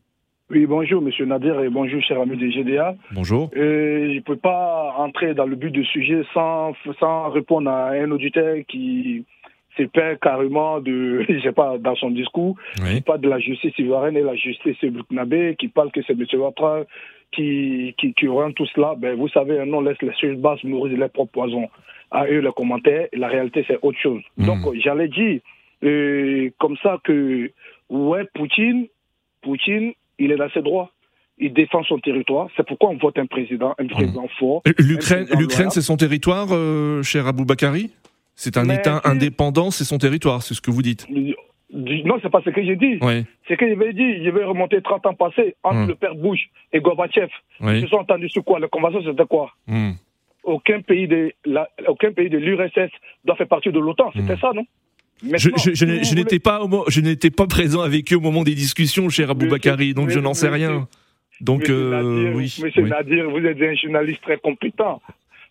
Oui, 0.50 0.66
bonjour, 0.66 1.00
monsieur 1.00 1.24
Nadir, 1.24 1.60
et 1.60 1.70
bonjour, 1.70 2.02
cher 2.02 2.20
ami 2.20 2.36
des 2.36 2.50
GDA. 2.50 2.94
Bonjour. 3.12 3.50
Euh, 3.56 4.10
je 4.10 4.16
ne 4.16 4.20
peux 4.20 4.36
pas 4.36 4.94
entrer 4.98 5.32
dans 5.34 5.46
le 5.46 5.56
but 5.56 5.70
du 5.70 5.84
sujet 5.84 6.22
sans, 6.34 6.74
sans 6.98 7.30
répondre 7.30 7.70
à 7.70 7.90
un 7.90 8.10
auditeur 8.10 8.56
qui 8.68 9.24
s'épère 9.76 10.18
carrément 10.20 10.80
de, 10.80 11.24
je 11.28 11.40
sais 11.40 11.52
pas, 11.52 11.78
dans 11.78 11.96
son 11.96 12.10
discours, 12.10 12.56
Oui. 12.82 13.00
parle 13.00 13.20
de 13.20 13.28
la 13.28 13.38
justice 13.38 13.76
ivoirienne 13.78 14.16
et 14.16 14.22
la 14.22 14.36
justice 14.36 14.76
burkinabé, 14.82 15.56
qui 15.58 15.68
parle 15.68 15.90
que 15.92 16.00
c'est 16.06 16.12
M. 16.12 16.24
Ouattara 16.40 16.82
qui, 17.32 17.94
qui, 17.98 18.12
qui 18.14 18.28
rend 18.28 18.52
tout 18.52 18.66
cela. 18.74 18.94
Ben, 18.96 19.16
vous 19.16 19.28
savez, 19.28 19.64
nom 19.64 19.80
laisse 19.80 20.00
les 20.02 20.12
choses 20.20 20.36
basses 20.38 20.62
mourir 20.64 20.94
de 20.94 21.00
leur 21.00 21.10
propre 21.10 21.32
poison. 21.32 21.68
À 22.10 22.26
eux, 22.26 22.40
les 22.40 22.52
commentaires, 22.52 23.08
la 23.14 23.28
réalité, 23.28 23.64
c'est 23.66 23.78
autre 23.82 23.98
chose. 23.98 24.22
Mhm. 24.36 24.46
Donc, 24.46 24.58
j'allais 24.84 25.08
dire, 25.08 25.40
euh, 25.82 26.50
comme 26.58 26.76
ça 26.82 26.98
que, 27.02 27.50
ouais, 27.88 28.24
Poutine, 28.34 28.86
Poutine, 29.40 29.92
il 30.18 30.30
est 30.30 30.36
dans 30.36 30.50
ses 30.50 30.62
droits. 30.62 30.90
Il 31.38 31.54
défend 31.54 31.82
son 31.84 31.98
territoire. 31.98 32.48
C'est 32.56 32.66
pourquoi 32.66 32.90
on 32.90 32.98
vote 32.98 33.18
un 33.18 33.26
président, 33.26 33.74
un 33.78 33.86
président 33.86 34.28
fort. 34.38 34.62
Euh, 34.68 34.72
un 34.78 35.38
L'Ukraine, 35.38 35.70
c'est 35.70 35.80
son 35.80 35.96
territoire, 35.96 36.48
euh, 36.50 37.02
cher 37.02 37.26
Abou 37.26 37.46
Bakari 37.46 37.90
C'est 38.34 38.56
un 38.56 38.64
Mais 38.64 38.76
État 38.76 39.00
indépendant, 39.04 39.70
c'est 39.70 39.84
son 39.84 39.98
territoire, 39.98 40.42
c'est 40.42 40.54
ce 40.54 40.60
que 40.60 40.70
vous 40.70 40.82
dites. 40.82 41.06
Non, 41.74 42.18
c'est 42.22 42.30
pas 42.30 42.42
ce 42.44 42.50
que 42.50 42.62
j'ai 42.62 42.76
dit. 42.76 42.98
Oui, 43.00 43.24
C'est 43.48 43.56
que 43.56 43.66
j'avais 43.68 43.92
dit, 43.94 44.24
je 44.24 44.30
vais 44.30 44.44
remonter 44.44 44.82
30 44.82 45.06
ans 45.06 45.14
passés 45.14 45.54
entre 45.62 45.78
Hmm. 45.84 45.88
le 45.88 45.94
père 45.94 46.14
Bush 46.14 46.40
et 46.72 46.80
Gorbatchev. 46.80 47.28
Ils 47.60 47.80
se 47.82 47.86
sont 47.88 47.96
entendus 47.96 48.28
sur 48.28 48.44
quoi? 48.44 48.58
La 48.60 48.68
convention, 48.68 49.00
c'était 49.04 49.24
quoi? 49.26 49.50
Hmm. 49.66 49.92
aucun 50.44 50.80
pays, 50.80 51.06
de 51.06 51.32
la, 51.46 51.68
aucun 51.86 52.10
pays 52.12 52.28
de 52.28 52.36
l'URSS 52.36 52.90
doit 53.24 53.36
faire 53.36 53.46
partie 53.46 53.70
de 53.70 53.78
l'OTAN. 53.78 54.10
C'était 54.14 54.34
Hmm. 54.34 54.38
ça, 54.40 54.50
non? 54.54 54.64
Je, 55.22 55.50
je- 55.56 55.72
je 55.72 55.86
je 56.02 56.14
n'étais 56.16 56.40
pas, 56.40 56.60
je 56.88 57.00
n'étais 57.00 57.30
présent 57.30 57.80
avec 57.82 58.12
eux 58.12 58.16
au 58.16 58.20
moment 58.20 58.42
des 58.42 58.56
discussions, 58.56 59.08
cher 59.08 59.30
Abou 59.30 59.44
Monsieur- 59.44 59.50
Bakari, 59.52 59.94
donc 59.94 60.08
je 60.10 60.18
n'en 60.18 60.34
sais 60.34 60.50
monsieur- 60.50 60.66
rien. 60.68 60.88
Donc, 61.40 61.60
Monsieur 61.60 61.74
euh, 61.76 61.90
Nadir, 62.24 62.36
oui. 62.36 62.58
Monsieur 62.62 62.82
oui. 62.82 62.90
Nadir, 62.90 63.30
vous 63.30 63.38
êtes 63.46 63.62
un 63.62 63.74
journaliste 63.76 64.20
très 64.22 64.36
compétent. 64.38 65.00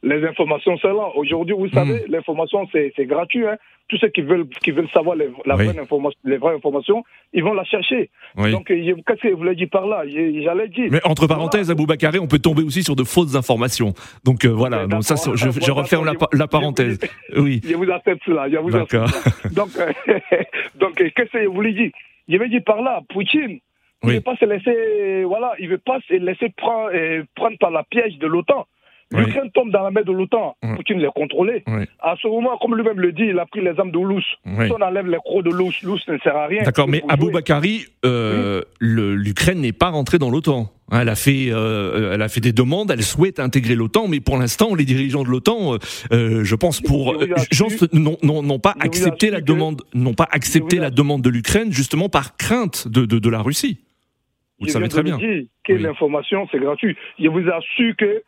Les 0.04 0.26
informations, 0.26 0.78
c'est 0.82 0.88
là. 0.88 1.10
Aujourd'hui, 1.16 1.54
vous 1.56 1.70
savez, 1.70 1.94
Hmm. 2.08 2.12
l'information, 2.12 2.68
c'est 2.72 3.06
gratuit. 3.06 3.46
Hein. 3.46 3.58
Tous 3.88 3.98
ceux 3.98 4.08
qui 4.08 4.22
veulent, 4.22 4.48
qui 4.64 4.72
veulent 4.72 4.90
savoir 4.90 5.16
les, 5.16 5.30
la 5.46 5.56
Oui. 5.56 5.66
vraie 5.68 5.78
information, 5.80 6.18
les 6.24 6.38
vraies 6.38 6.56
informations, 6.56 7.04
ils 7.34 7.44
vont 7.44 7.54
la 7.54 7.64
chercher. 7.66 8.10
Oui. 8.38 8.52
Donc, 8.52 8.72
euh, 8.72 8.96
qu'est-ce 9.06 9.22
que 9.22 9.30
je 9.30 9.34
voulais 9.36 9.54
dire 9.54 9.68
par 9.72 9.86
là? 9.86 10.04
J'allais 10.08 10.70
dire. 10.70 10.88
Mais 10.92 11.02
entre 11.06 11.28
parenthèses, 11.28 11.70
Abou 11.70 11.86
Bakari, 11.86 12.18
on 12.18 12.28
peut 12.28 12.40
tomber 12.40 12.64
aussi 12.64 12.82
sur 12.82 12.96
de 12.96 13.04
fausses 13.04 13.36
informations. 13.36 13.94
Donc 14.24 14.44
euh, 14.46 14.50
voilà, 14.50 14.88
donc 14.88 15.04
ça, 15.04 15.16
je, 15.16 15.72
referme 15.72 16.06
la, 16.06 16.14
la 16.34 16.48
parenthèse. 16.48 17.00
Oui, 17.38 17.62
Je 17.64 17.76
vous 17.76 17.92
accepte 17.92 18.24
cela. 18.26 18.50
Je 18.50 18.58
vous 18.58 18.76
accepte. 18.76 19.54
Donc, 19.54 19.70
euh, 19.78 19.92
donc 20.80 20.96
qu'est-ce 20.96 21.32
que 21.32 21.42
je 21.44 21.48
voulais 21.48 21.74
dire? 21.74 21.92
Je 22.28 22.38
vais 22.38 22.50
dire 22.50 22.62
par 22.66 22.82
là, 22.82 23.02
Poutine, 23.10 23.60
il 23.60 23.60
Oui. 24.04 24.10
ne 24.10 24.14
veut 24.16 24.22
pas 24.22 24.36
se 24.38 24.46
laisser, 24.46 25.24
voilà, 25.26 25.54
il 25.60 25.68
veut 25.70 25.78
pas 25.78 26.00
se 26.08 26.14
laisser 26.16 26.50
prendre, 26.58 26.90
euh, 26.94 27.24
prendre 27.36 27.58
par 27.60 27.70
la 27.72 27.84
piège 27.84 28.18
de 28.18 28.26
l'OTAN. 28.26 28.66
Oui. 29.14 29.26
L'Ukraine 29.26 29.52
tombe 29.54 29.72
dans 29.72 29.84
la 29.84 29.92
main 29.92 30.02
de 30.04 30.12
l'OTAN. 30.12 30.56
Mm. 30.64 30.76
Poutine 30.76 31.00
l'a 31.02 31.10
contrôlé. 31.10 31.64
Oui. 31.68 31.84
À 32.00 32.16
ce 32.22 32.28
moment, 32.28 32.58
comme 32.62 32.76
lui-même 32.76 33.00
le 33.00 33.12
dit, 33.12 33.24
il 33.24 33.38
a 33.40 33.46
pris 33.46 33.62
les 33.62 33.78
armes 33.78 33.92
de 33.92 34.00
Lous. 34.00 34.24
Oui. 34.46 34.68
Si 34.68 34.72
on 34.72 34.82
enlève 34.82 35.08
les 35.08 35.18
crocs 35.18 35.44
de 35.44 35.50
Lous, 35.52 35.72
Lous 35.84 36.00
ne 36.08 36.18
sert 36.20 36.36
à 36.36 36.48
rien. 36.48 36.64
d'accord. 36.64 36.88
Mais 36.88 37.02
Abou. 37.10 37.30
Bakari, 37.32 37.86
euh, 38.06 38.62
l'Ukraine 38.80 39.60
n'est 39.62 39.72
pas 39.74 39.90
rentrée 39.90 40.18
dans 40.18 40.30
l'OTAN. 40.30 40.72
Hein, 40.92 41.00
Elle 41.02 41.10
a 41.10 41.16
fait, 41.16 41.48
euh, 41.52 42.12
elle 42.14 42.22
a 42.22 42.28
fait 42.30 42.42
des 42.42 42.52
demandes. 42.54 42.92
Elle 42.92 43.04
souhaite 43.04 43.40
intégrer 43.40 43.76
l'OTAN, 43.76 44.08
mais 44.08 44.20
pour 44.20 44.38
l'instant, 44.38 44.76
les 44.76 44.86
dirigeants 44.86 45.24
de 45.24 45.30
l'OTAN, 45.30 45.74
euh, 45.74 45.78
euh, 46.12 46.44
je 46.44 46.56
pense, 46.56 46.82
pour 46.82 47.14
euh, 47.14 47.28
n'ont 48.24 48.60
pas 48.60 48.76
accepté 48.80 49.30
la 49.30 49.42
demande, 49.42 49.82
n'ont 49.94 50.14
pas 50.14 50.28
accepté 50.32 50.78
la 50.78 50.90
demande 50.90 51.22
de 51.22 51.30
l'Ukraine, 51.30 51.72
justement 51.72 52.10
par 52.10 52.36
crainte 52.38 52.88
de, 52.88 53.06
de, 53.06 53.20
de 53.20 53.30
la 53.30 53.40
Russie. 53.42 53.80
Vous 54.60 54.68
le 54.68 54.72
savez 54.72 54.90
très 54.90 55.02
bien. 55.04 55.18
dire 55.18 55.44
que 55.66 55.74
Oui. 55.74 55.82
l'information, 55.82 56.48
c'est 56.52 56.60
gratuit. 56.60 56.96
Je 57.20 57.28
vous 57.30 57.40
assure 57.50 57.96
que 57.98 58.22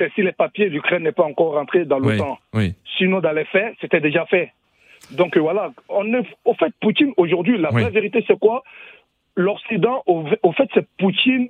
c'est 0.00 0.12
si 0.14 0.22
les 0.22 0.32
papiers 0.32 0.70
d'Ukraine 0.70 1.02
n'est 1.04 1.12
pas 1.12 1.24
encore 1.24 1.52
rentré 1.54 1.84
dans 1.84 1.98
l'OTAN. 2.00 2.38
oui. 2.54 2.74
Sinon, 2.98 3.20
dans 3.20 3.32
les 3.32 3.44
faits, 3.44 3.74
c'était 3.80 4.00
déjà 4.00 4.26
fait. 4.26 4.52
Donc 5.12 5.36
euh, 5.36 5.40
voilà, 5.40 5.72
on 5.88 6.12
est, 6.14 6.26
au 6.44 6.54
fait, 6.54 6.72
Poutine, 6.80 7.12
aujourd'hui, 7.16 7.56
la 7.58 7.72
Oui. 7.72 7.82
vraie 7.82 7.90
vérité, 7.90 8.24
c'est 8.26 8.38
quoi? 8.38 8.62
L'Occident, 9.36 10.02
au, 10.06 10.24
au 10.42 10.52
fait, 10.52 10.68
c'est 10.74 10.86
Poutine 10.98 11.48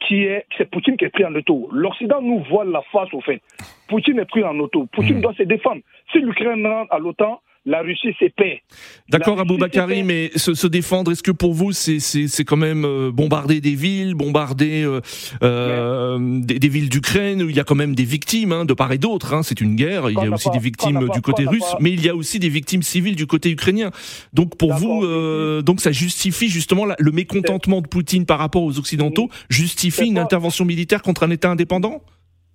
qui 0.00 0.24
est, 0.24 0.44
c'est 0.58 0.68
Poutine 0.70 0.96
qui 0.96 1.04
est 1.04 1.10
pris 1.10 1.24
en 1.24 1.34
auto. 1.34 1.68
L'Occident 1.72 2.20
nous 2.20 2.40
voit 2.50 2.64
la 2.64 2.82
face, 2.92 3.12
au 3.14 3.20
fait. 3.20 3.40
Poutine 3.88 4.18
est 4.18 4.24
pris 4.24 4.42
en 4.44 4.58
auto. 4.58 4.86
Poutine 4.92 5.18
Hmm. 5.18 5.22
doit 5.22 5.34
se 5.34 5.44
défendre. 5.44 5.80
Si 6.10 6.18
l'Ukraine 6.18 6.66
rentre 6.66 6.92
à 6.92 6.98
l'OTAN, 6.98 7.40
la 7.64 7.80
Russie, 7.82 8.08
c'est 8.18 8.34
paix. 8.34 8.62
D'accord, 9.08 9.36
La 9.36 9.42
Abou 9.42 9.54
Russie, 9.54 9.60
Bakari, 9.60 9.96
c'est- 9.98 10.02
mais 10.02 10.30
se, 10.34 10.54
se 10.54 10.66
défendre, 10.66 11.12
est-ce 11.12 11.22
que 11.22 11.30
pour 11.30 11.52
vous, 11.54 11.70
c'est 11.72 12.00
c'est- 12.00 12.26
c'est 12.26 12.44
quand 12.44 12.56
même 12.56 12.84
euh, 12.84 13.10
bombarder 13.12 13.60
des 13.60 13.74
villes, 13.76 14.14
bombarder 14.14 14.82
euh, 14.84 15.00
euh, 15.42 16.18
des, 16.40 16.58
des 16.58 16.68
villes 16.68 16.88
d'Ukraine, 16.88 17.42
où 17.42 17.48
il 17.48 17.56
y 17.56 17.60
a 17.60 17.64
quand 17.64 17.74
même 17.74 17.94
des 17.94 18.04
victimes 18.04 18.52
hein, 18.52 18.64
de 18.64 18.74
part 18.74 18.92
et 18.92 18.98
d'autre. 18.98 19.34
hein, 19.34 19.42
c'est 19.42 19.60
une 19.60 19.76
guerre, 19.76 20.10
il 20.10 20.14
y 20.14 20.18
a 20.18 20.30
aussi 20.30 20.48
pas- 20.48 20.54
des 20.54 20.58
victimes 20.58 21.08
du 21.12 21.20
côté 21.20 21.44
russe, 21.46 21.60
pas- 21.60 21.78
mais 21.80 21.90
il 21.90 22.04
y 22.04 22.08
a 22.08 22.14
aussi 22.16 22.38
des 22.38 22.48
victimes 22.48 22.82
civiles 22.82 23.16
du 23.16 23.26
côté 23.26 23.50
ukrainien. 23.50 23.90
Donc 24.32 24.56
pour 24.56 24.74
vous, 24.74 25.04
euh, 25.04 25.62
donc 25.62 25.80
ça 25.80 25.92
justifie 25.92 26.48
justement 26.48 26.84
la- 26.84 26.96
le 26.98 27.12
mécontentement 27.12 27.80
de 27.80 27.86
Poutine 27.86 28.26
par 28.26 28.38
rapport 28.38 28.62
aux 28.62 28.78
Occidentaux, 28.78 29.28
justifie 29.48 30.06
une 30.08 30.18
intervention 30.18 30.64
militaire 30.64 31.02
contre 31.02 31.22
un 31.24 31.30
État 31.30 31.50
indépendant? 31.50 32.02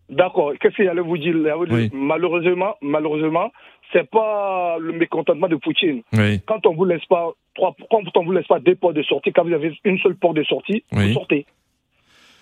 D'accord. 0.09 0.53
Qu'est-ce 0.61 0.75
qu'il 0.75 0.87
allait 0.87 1.01
vous 1.01 1.17
dire 1.17 1.35
Oui. 1.69 1.89
Malheureusement, 1.93 2.75
malheureusement, 2.81 3.51
c'est 3.93 4.09
pas 4.09 4.77
le 4.79 4.91
mécontentement 4.93 5.47
de 5.47 5.55
Poutine. 5.55 6.01
Oui, 6.13 6.39
Quand 6.45 6.65
on 6.65 6.73
vous 6.73 6.85
laisse 6.85 7.05
pas 7.05 7.31
trois, 7.55 7.75
quand 7.89 8.01
on 8.17 8.23
vous 8.23 8.31
laisse 8.31 8.47
pas 8.47 8.59
deux 8.59 8.75
portes 8.75 8.95
de 8.95 9.03
sortie, 9.03 9.31
quand 9.31 9.43
vous 9.45 9.53
avez 9.53 9.73
une 9.83 9.97
seule 9.99 10.15
porte 10.15 10.35
de 10.37 10.43
sortie, 10.43 10.83
Oui. 10.91 11.07
vous 11.07 11.13
sortez. 11.13 11.45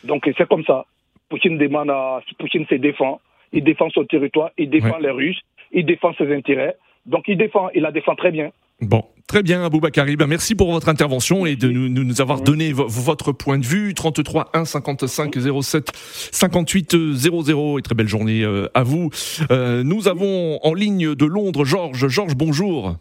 Donc 0.03 0.29
c'est 0.37 0.47
comme 0.47 0.63
ça. 0.65 0.85
Poutine 1.29 1.57
demande 1.57 1.89
à 1.89 2.21
Poutine 2.37 2.65
se 2.67 2.75
défend. 2.75 3.19
Il 3.51 3.63
défend 3.63 3.89
son 3.89 4.03
territoire, 4.05 4.51
il 4.57 4.69
défend 4.69 4.97
les 4.97 5.09
Russes, 5.11 5.39
il 5.71 5.85
défend 5.85 6.13
ses 6.15 6.33
intérêts. 6.33 6.75
Donc 7.05 7.23
il 7.27 7.37
défend, 7.37 7.69
il 7.73 7.81
la 7.83 7.91
défend 7.91 8.15
très 8.15 8.31
bien. 8.31 8.51
Bon, 8.81 9.03
très 9.27 9.41
bien, 9.41 9.63
Abou 9.63 9.79
Bakari. 9.79 10.17
Ben, 10.17 10.27
merci 10.27 10.53
pour 10.53 10.71
votre 10.71 10.89
intervention 10.89 11.45
et 11.45 11.55
de 11.55 11.69
nous, 11.69 11.87
nous- 11.89 12.03
nous 12.03 12.19
avoir 12.21 12.41
donné 12.41 12.73
vo- 12.73 12.87
votre 12.87 13.31
point 13.31 13.57
de 13.57 13.65
vue. 13.65 13.93
33 13.93 14.49
1 14.53 14.65
55 14.65 15.37
07 15.61 15.91
58 16.31 16.95
00 17.15 17.79
et 17.79 17.81
très 17.81 17.95
belle 17.95 18.07
journée 18.09 18.43
euh, 18.43 18.67
à 18.73 18.83
vous. 18.83 19.09
Euh, 19.49 19.83
nous 19.83 20.07
avons 20.07 20.59
en 20.63 20.73
ligne 20.73 21.15
de 21.15 21.25
Londres 21.25 21.63
Georges. 21.63 22.07
Georges, 22.09 22.35
bonjour. 22.35 22.97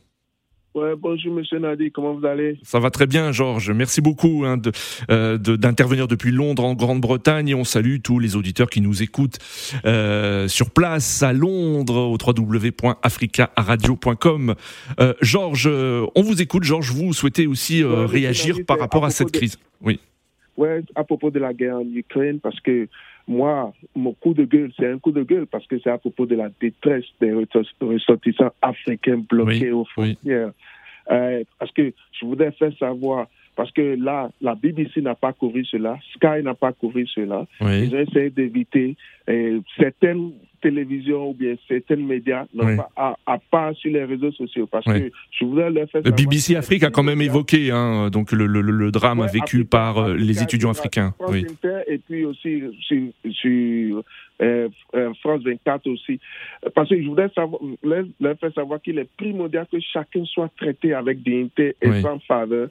Ouais, 0.75 0.95
bonjour 0.99 1.33
Monsieur 1.33 1.61
Nadi, 1.61 1.93
comment 1.93 2.14
vous 2.14 2.26
allez? 2.26 2.59
Ça 2.64 2.81
va 2.81 2.90
très 2.90 3.07
bien, 3.07 3.31
Georges. 3.31 3.71
Merci 3.71 4.00
beaucoup 4.00 4.43
hein, 4.45 4.57
de, 4.57 4.73
euh, 5.09 5.38
de- 5.38 5.54
d'intervenir 5.54 6.09
depuis 6.09 6.33
Londres 6.33 6.64
en 6.64 6.75
Grande-Bretagne. 6.75 7.49
Et 7.50 7.54
on 7.54 7.62
salue 7.62 7.99
tous 8.02 8.19
les 8.19 8.35
auditeurs 8.35 8.69
qui 8.69 8.81
nous 8.81 9.00
écoutent 9.00 9.38
euh, 9.85 10.49
sur 10.49 10.71
place 10.71 11.23
à 11.23 11.33
Londres 11.33 11.95
au 11.97 12.19
www.africaradio.com. 12.21 14.54
Euh, 14.99 15.14
Georges, 15.21 15.69
euh, 15.71 16.07
on 16.16 16.23
vous 16.23 16.43
écoute. 16.43 16.64
Georges, 16.64 16.90
vous 16.90 17.12
souhaitez 17.12 17.47
aussi 17.47 17.85
Ouais, 17.85 18.07
réagir 18.07 18.54
Nadi, 18.54 18.64
par 18.64 18.81
rapport 18.81 19.04
à 19.04 19.09
à 19.09 19.11
cette 19.11 19.33
de- 19.33 19.38
crise. 19.38 19.57
Oui. 19.81 20.00
Ouais, 20.57 20.83
à 20.97 21.04
propos 21.04 21.31
de 21.31 21.38
la 21.38 21.54
guerre 21.54 21.76
en 21.76 21.87
Ukraine, 21.87 22.40
parce 22.40 22.59
que 22.61 22.88
moi, 23.26 23.73
mon 23.95 24.12
coup 24.12 24.35
de 24.35 24.45
gueule, 24.45 24.73
c'est 24.78 24.90
un 24.90 24.99
coup 24.99 25.12
de 25.12 25.23
gueule 25.23 25.47
parce 25.47 25.66
que 25.66 25.78
c'est 25.78 25.90
à 25.90 25.99
propos 25.99 26.26
de 26.26 26.37
la 26.37 26.49
détresse 26.61 27.04
des 27.21 27.33
ressortissants 27.33 28.52
africains 28.61 29.23
bloqués 29.28 29.71
Oui, 29.71 29.71
aux 29.71 29.85
frontières. 29.85 30.52
Euh, 31.11 31.45
parce 31.59 31.71
que 31.73 31.93
je 32.12 32.26
voudrais 32.26 32.52
faire 32.52 32.73
savoir, 32.78 33.26
parce 33.57 33.71
que 33.73 33.97
là, 33.99 34.31
la 34.40 34.54
BBC 34.54 35.00
n'a 35.00 35.14
pas 35.14 35.33
couvert 35.33 35.64
cela, 35.71 35.99
Sky 36.14 36.43
n'a 36.43 36.54
pas 36.54 36.73
couvert 36.73 37.07
cela. 37.14 37.47
Oui. 37.61 37.85
Ils 37.85 37.95
ont 37.95 38.00
essayé 38.00 38.31
d'éviter 38.31 38.97
euh, 39.28 39.61
certaines 39.78 40.33
télévisions 40.68 41.30
ou 41.30 41.35
bien 41.35 41.54
certains 41.68 41.97
médias, 42.14 42.44
non 42.54 42.64
Oui. 42.66 42.76
pas, 42.76 42.90
à, 42.97 43.16
à 43.26 43.38
part 43.52 43.75
sur 43.76 43.92
les 43.92 44.04
réseaux 44.04 44.33
sociaux, 44.33 44.66
parce 44.66 44.87
Oui. 44.87 44.99
que 45.02 45.11
je 45.37 45.44
voudrais 45.44 45.71
leur 45.71 45.88
faire 45.90 46.00
Le 46.02 46.11
savoir 46.11 46.16
BBC 46.28 46.54
que 46.54 46.59
Afrique 46.59 46.83
a 46.85 46.90
quand 46.90 47.02
même 47.11 47.21
évoqué 47.23 47.71
hein, 47.71 48.09
donc 48.11 48.33
le, 48.33 48.47
le- 48.47 48.61
le 48.62 48.90
drame 48.90 49.21
Ouais, 49.21 49.28
vécu 49.33 49.64
par 49.64 49.99
euh, 49.99 50.14
les 50.16 50.42
étudiants 50.42 50.71
Africa- 50.71 51.09
africains. 51.12 51.14
Oui. 51.33 51.47
Et 51.92 51.99
puis 51.99 52.25
aussi 52.25 52.62
sur, 52.80 53.02
sur 53.30 54.02
euh, 54.42 54.68
euh, 54.97 55.12
France 55.23 55.42
24 55.44 55.87
aussi. 55.88 56.18
Parce 56.75 56.88
que 56.88 57.00
je 57.00 57.06
voudrais 57.06 57.30
savoir, 57.35 57.61
leur, 57.83 58.04
leur 58.21 58.37
faire 58.38 58.52
savoir 58.54 58.80
qu'il 58.83 58.99
est 58.99 59.09
primordial 59.16 59.66
que 59.71 59.78
chacun 59.80 60.25
soit 60.25 60.50
traité 60.56 60.94
avec 60.94 61.23
dignité 61.23 61.76
et 61.83 62.00
sans 62.00 62.18
faveur. 62.21 62.68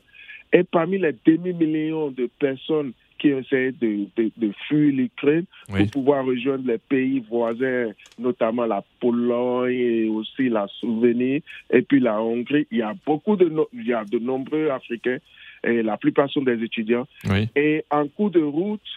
Et 0.51 0.63
parmi 0.63 0.97
les 0.99 1.15
demi-millions 1.25 2.11
de 2.11 2.29
personnes 2.39 2.91
qui 3.23 3.29
essaient 3.29 3.71
de, 3.71 4.05
de, 4.17 4.31
de 4.35 4.51
fuir 4.67 4.93
l'Ukraine 4.93 5.45
Oui. 5.69 5.79
pour 5.83 5.91
pouvoir 5.91 6.25
rejoindre 6.25 6.67
les 6.67 6.77
pays 6.77 7.23
voisins, 7.29 7.91
notamment 8.19 8.65
la 8.65 8.83
Pologne 8.99 9.73
et 9.73 10.09
aussi 10.09 10.49
la 10.49 10.67
Slovénie 10.79 11.41
et 11.71 11.81
puis 11.83 12.01
la 12.01 12.21
Hongrie. 12.21 12.67
Il 12.69 12.79
y 12.79 12.81
a 12.81 12.93
beaucoup 13.05 13.37
de, 13.37 13.47
no- 13.47 13.69
il 13.71 13.87
y 13.87 13.93
a 13.93 14.03
de 14.03 14.19
nombreux 14.19 14.67
Africains 14.69 15.19
et 15.63 15.81
la 15.81 15.95
plupart 15.95 16.29
sont 16.29 16.41
des 16.41 16.61
étudiants. 16.61 17.07
Oui. 17.29 17.47
Et 17.55 17.85
en 17.89 18.05
cours 18.09 18.31
de 18.31 18.41
route, 18.41 18.89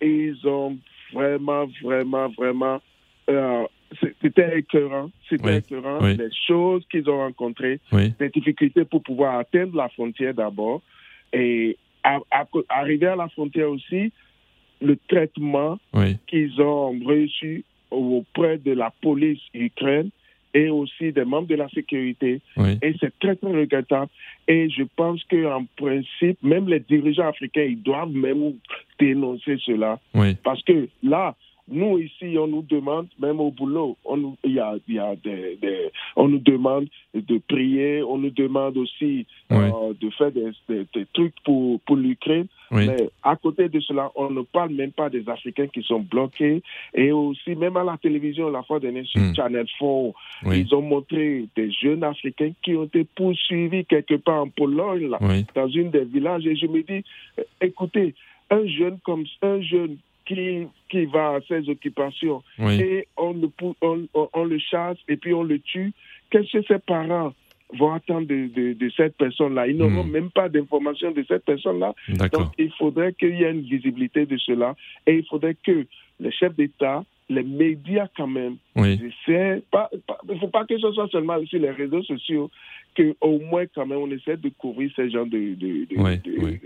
ils 0.00 0.36
ont 0.46 0.78
vraiment, 1.12 1.66
vraiment, 1.82 2.28
vraiment 2.28 2.80
euh, 3.28 3.64
c'était 4.22 4.58
écœurant. 4.60 5.10
C'était 5.28 5.58
écœurant. 5.58 5.98
Les 6.06 6.30
choses 6.46 6.84
qu'ils 6.90 7.10
ont 7.10 7.18
rencontrées, 7.18 7.80
les 8.20 8.28
difficultés 8.30 8.84
pour 8.84 9.02
pouvoir 9.02 9.38
atteindre 9.40 9.76
la 9.76 9.88
frontière 9.88 10.34
d'abord. 10.34 10.82
Et 11.32 11.76
arriver 12.68 13.06
à 13.06 13.16
la 13.16 13.28
frontière 13.28 13.70
aussi, 13.70 14.12
le 14.80 14.96
traitement 15.08 15.78
qu'ils 16.26 16.60
ont 16.60 16.98
reçu 17.04 17.64
auprès 17.90 18.58
de 18.58 18.72
la 18.72 18.92
police 19.02 19.40
ukraine 19.54 20.10
et 20.54 20.68
aussi 20.68 21.12
des 21.12 21.24
membres 21.24 21.48
de 21.48 21.54
la 21.54 21.68
sécurité. 21.70 22.40
Et 22.82 22.94
c'est 23.00 23.18
très, 23.18 23.36
très 23.36 23.52
regrettable. 23.52 24.10
Et 24.48 24.68
je 24.68 24.82
pense 24.96 25.22
qu'en 25.24 25.64
principe, 25.76 26.42
même 26.42 26.68
les 26.68 26.80
dirigeants 26.80 27.28
africains, 27.28 27.62
ils 27.62 27.82
doivent 27.82 28.12
même 28.12 28.54
dénoncer 28.98 29.56
cela. 29.64 29.98
Parce 30.42 30.62
que 30.62 30.88
là, 31.02 31.34
nous, 31.72 31.98
ici, 31.98 32.36
on 32.38 32.46
nous 32.46 32.62
demande, 32.62 33.08
même 33.18 33.40
au 33.40 33.50
boulot, 33.50 33.96
on 34.04 34.16
nous, 34.16 34.36
y 34.44 34.58
a, 34.58 34.74
y 34.88 34.98
a 34.98 35.16
des, 35.16 35.58
on 36.16 36.28
nous 36.28 36.38
demande 36.38 36.86
de 37.14 37.38
prier, 37.38 38.02
on 38.02 38.18
nous 38.18 38.30
demande 38.30 38.76
aussi 38.76 39.26
euh, 39.50 39.92
de 40.00 40.10
faire 40.10 40.30
des, 40.30 40.50
des, 40.68 41.06
trucs 41.12 41.34
pour, 41.44 41.80
pour 41.80 41.96
l'Ukraine. 41.96 42.46
Mais 42.70 43.10
à 43.22 43.36
côté 43.36 43.68
de 43.68 43.80
cela, 43.80 44.10
on 44.14 44.30
ne 44.30 44.42
parle 44.42 44.72
même 44.72 44.92
pas 44.92 45.10
des 45.10 45.28
Africains 45.28 45.66
qui 45.66 45.82
sont 45.82 46.00
bloqués. 46.00 46.62
Et 46.94 47.12
aussi, 47.12 47.54
même 47.54 47.76
à 47.76 47.84
la 47.84 47.98
télévision, 47.98 48.48
la 48.50 48.62
fois 48.62 48.80
dernière 48.80 49.04
sur 49.06 49.20
hmm. 49.20 49.34
Channel 49.34 49.66
4, 49.78 50.54
ils 50.54 50.74
ont 50.74 50.82
montré 50.82 51.46
des 51.54 51.70
jeunes 51.70 52.04
Africains 52.04 52.52
qui 52.62 52.74
ont 52.74 52.84
été 52.84 53.04
poursuivis 53.04 53.84
quelque 53.84 54.14
part 54.14 54.42
en 54.42 54.48
Pologne, 54.48 55.10
là, 55.10 55.18
dans 55.54 55.68
une 55.68 55.90
des 55.90 56.04
villages. 56.04 56.46
Et 56.46 56.56
je 56.56 56.66
me 56.66 56.82
dis, 56.82 57.04
euh, 57.38 57.42
écoutez, 57.60 58.14
un 58.50 58.66
jeune 58.66 58.98
comme 59.04 59.24
un 59.42 59.60
jeune 59.62 59.96
qui, 60.24 60.66
qui 60.88 61.04
va 61.06 61.36
à 61.36 61.40
ses 61.48 61.68
occupations 61.68 62.42
et 62.58 63.06
on 63.16 63.32
le, 63.32 63.50
on, 63.80 64.06
on, 64.12 64.44
le 64.44 64.58
chasse 64.58 64.98
et 65.08 65.16
puis 65.16 65.34
on 65.34 65.42
le 65.42 65.58
tue, 65.58 65.92
qu'est-ce 66.30 66.58
que 66.58 66.62
ses 66.66 66.78
parents 66.78 67.32
vont 67.78 67.92
attendre 67.92 68.26
de, 68.26 68.74
de, 68.74 68.90
cette 68.96 69.16
personne-là? 69.16 69.66
Ils 69.66 69.76
n'auront 69.76 70.04
hmm. 70.04 70.10
même 70.10 70.30
pas 70.30 70.48
d'informations 70.48 71.10
de 71.10 71.24
cette 71.26 71.44
personne-là. 71.44 71.94
Donc 72.32 72.52
il 72.58 72.70
faudrait 72.72 73.14
qu'il 73.14 73.36
y 73.36 73.44
ait 73.44 73.50
une 73.50 73.62
visibilité 73.62 74.26
de 74.26 74.36
cela 74.36 74.74
et 75.06 75.16
il 75.18 75.26
faudrait 75.26 75.56
que 75.62 75.86
les 76.20 76.32
chefs 76.32 76.54
d'État, 76.54 77.04
les 77.28 77.42
médias 77.42 78.08
quand 78.16 78.26
même, 78.26 78.56
oui. 78.76 78.98
pas, 79.70 79.90
il 80.28 80.34
ne 80.34 80.38
faut 80.38 80.48
pas 80.48 80.64
que 80.64 80.78
ce 80.78 80.92
soit 80.92 81.08
seulement 81.08 81.42
sur 81.46 81.60
les 81.60 81.70
réseaux 81.70 82.02
sociaux, 82.02 82.50
qu'au 82.96 83.38
moins 83.38 83.64
quand 83.74 83.86
même 83.86 83.98
on 83.98 84.10
essaie 84.10 84.36
de 84.36 84.50
couvrir 84.50 84.90
ces 84.94 85.10
gens 85.10 85.24
de, 85.24 85.54
de, 85.54 85.86
de 85.86 85.96
de, 85.96 86.58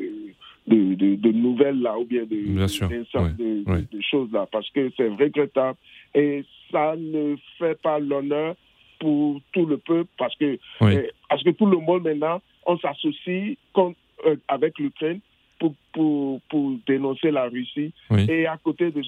de, 0.66 1.32
nouvelles 1.32 1.80
là 1.80 1.99
ou 1.99 2.04
bien 2.04 2.25
de, 2.25 2.37
de, 2.37 4.00
choses 4.00 4.32
là. 4.32 4.46
Parce 4.50 4.68
que 4.70 4.90
c'est 4.96 5.08
regrettable 5.08 5.78
et 6.14 6.44
ça 6.70 6.94
ne 6.96 7.37
fait 7.58 7.80
pas 7.80 7.99
l'honneur 7.99 8.56
pour 8.99 9.40
tout 9.52 9.66
le 9.66 9.76
peuple 9.78 10.11
parce 10.18 10.35
que 10.37 10.58
eh, 10.82 11.11
parce 11.28 11.42
que 11.42 11.50
tout 11.50 11.66
le 11.66 11.78
monde 11.78 12.04
maintenant 12.04 12.40
on 12.64 12.78
s'associe 12.78 13.56
euh, 13.78 14.37
avec 14.49 14.78
l'Ukraine 14.78 15.20
pour, 15.58 15.75
pour, 15.92 16.40
pour 16.49 16.76
dénoncer 16.87 17.30
la 17.30 17.49
Russie. 17.49 17.92
Et 18.28 18.46
à 18.46 18.56
côté 18.56 18.90
de 18.90 19.02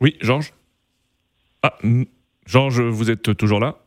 oui 0.00 0.16
Georges? 0.20 0.52
Ah, 1.62 1.76
Georges 2.46 2.80
vous 2.80 3.10
êtes 3.10 3.36
toujours 3.36 3.60
là? 3.60 3.81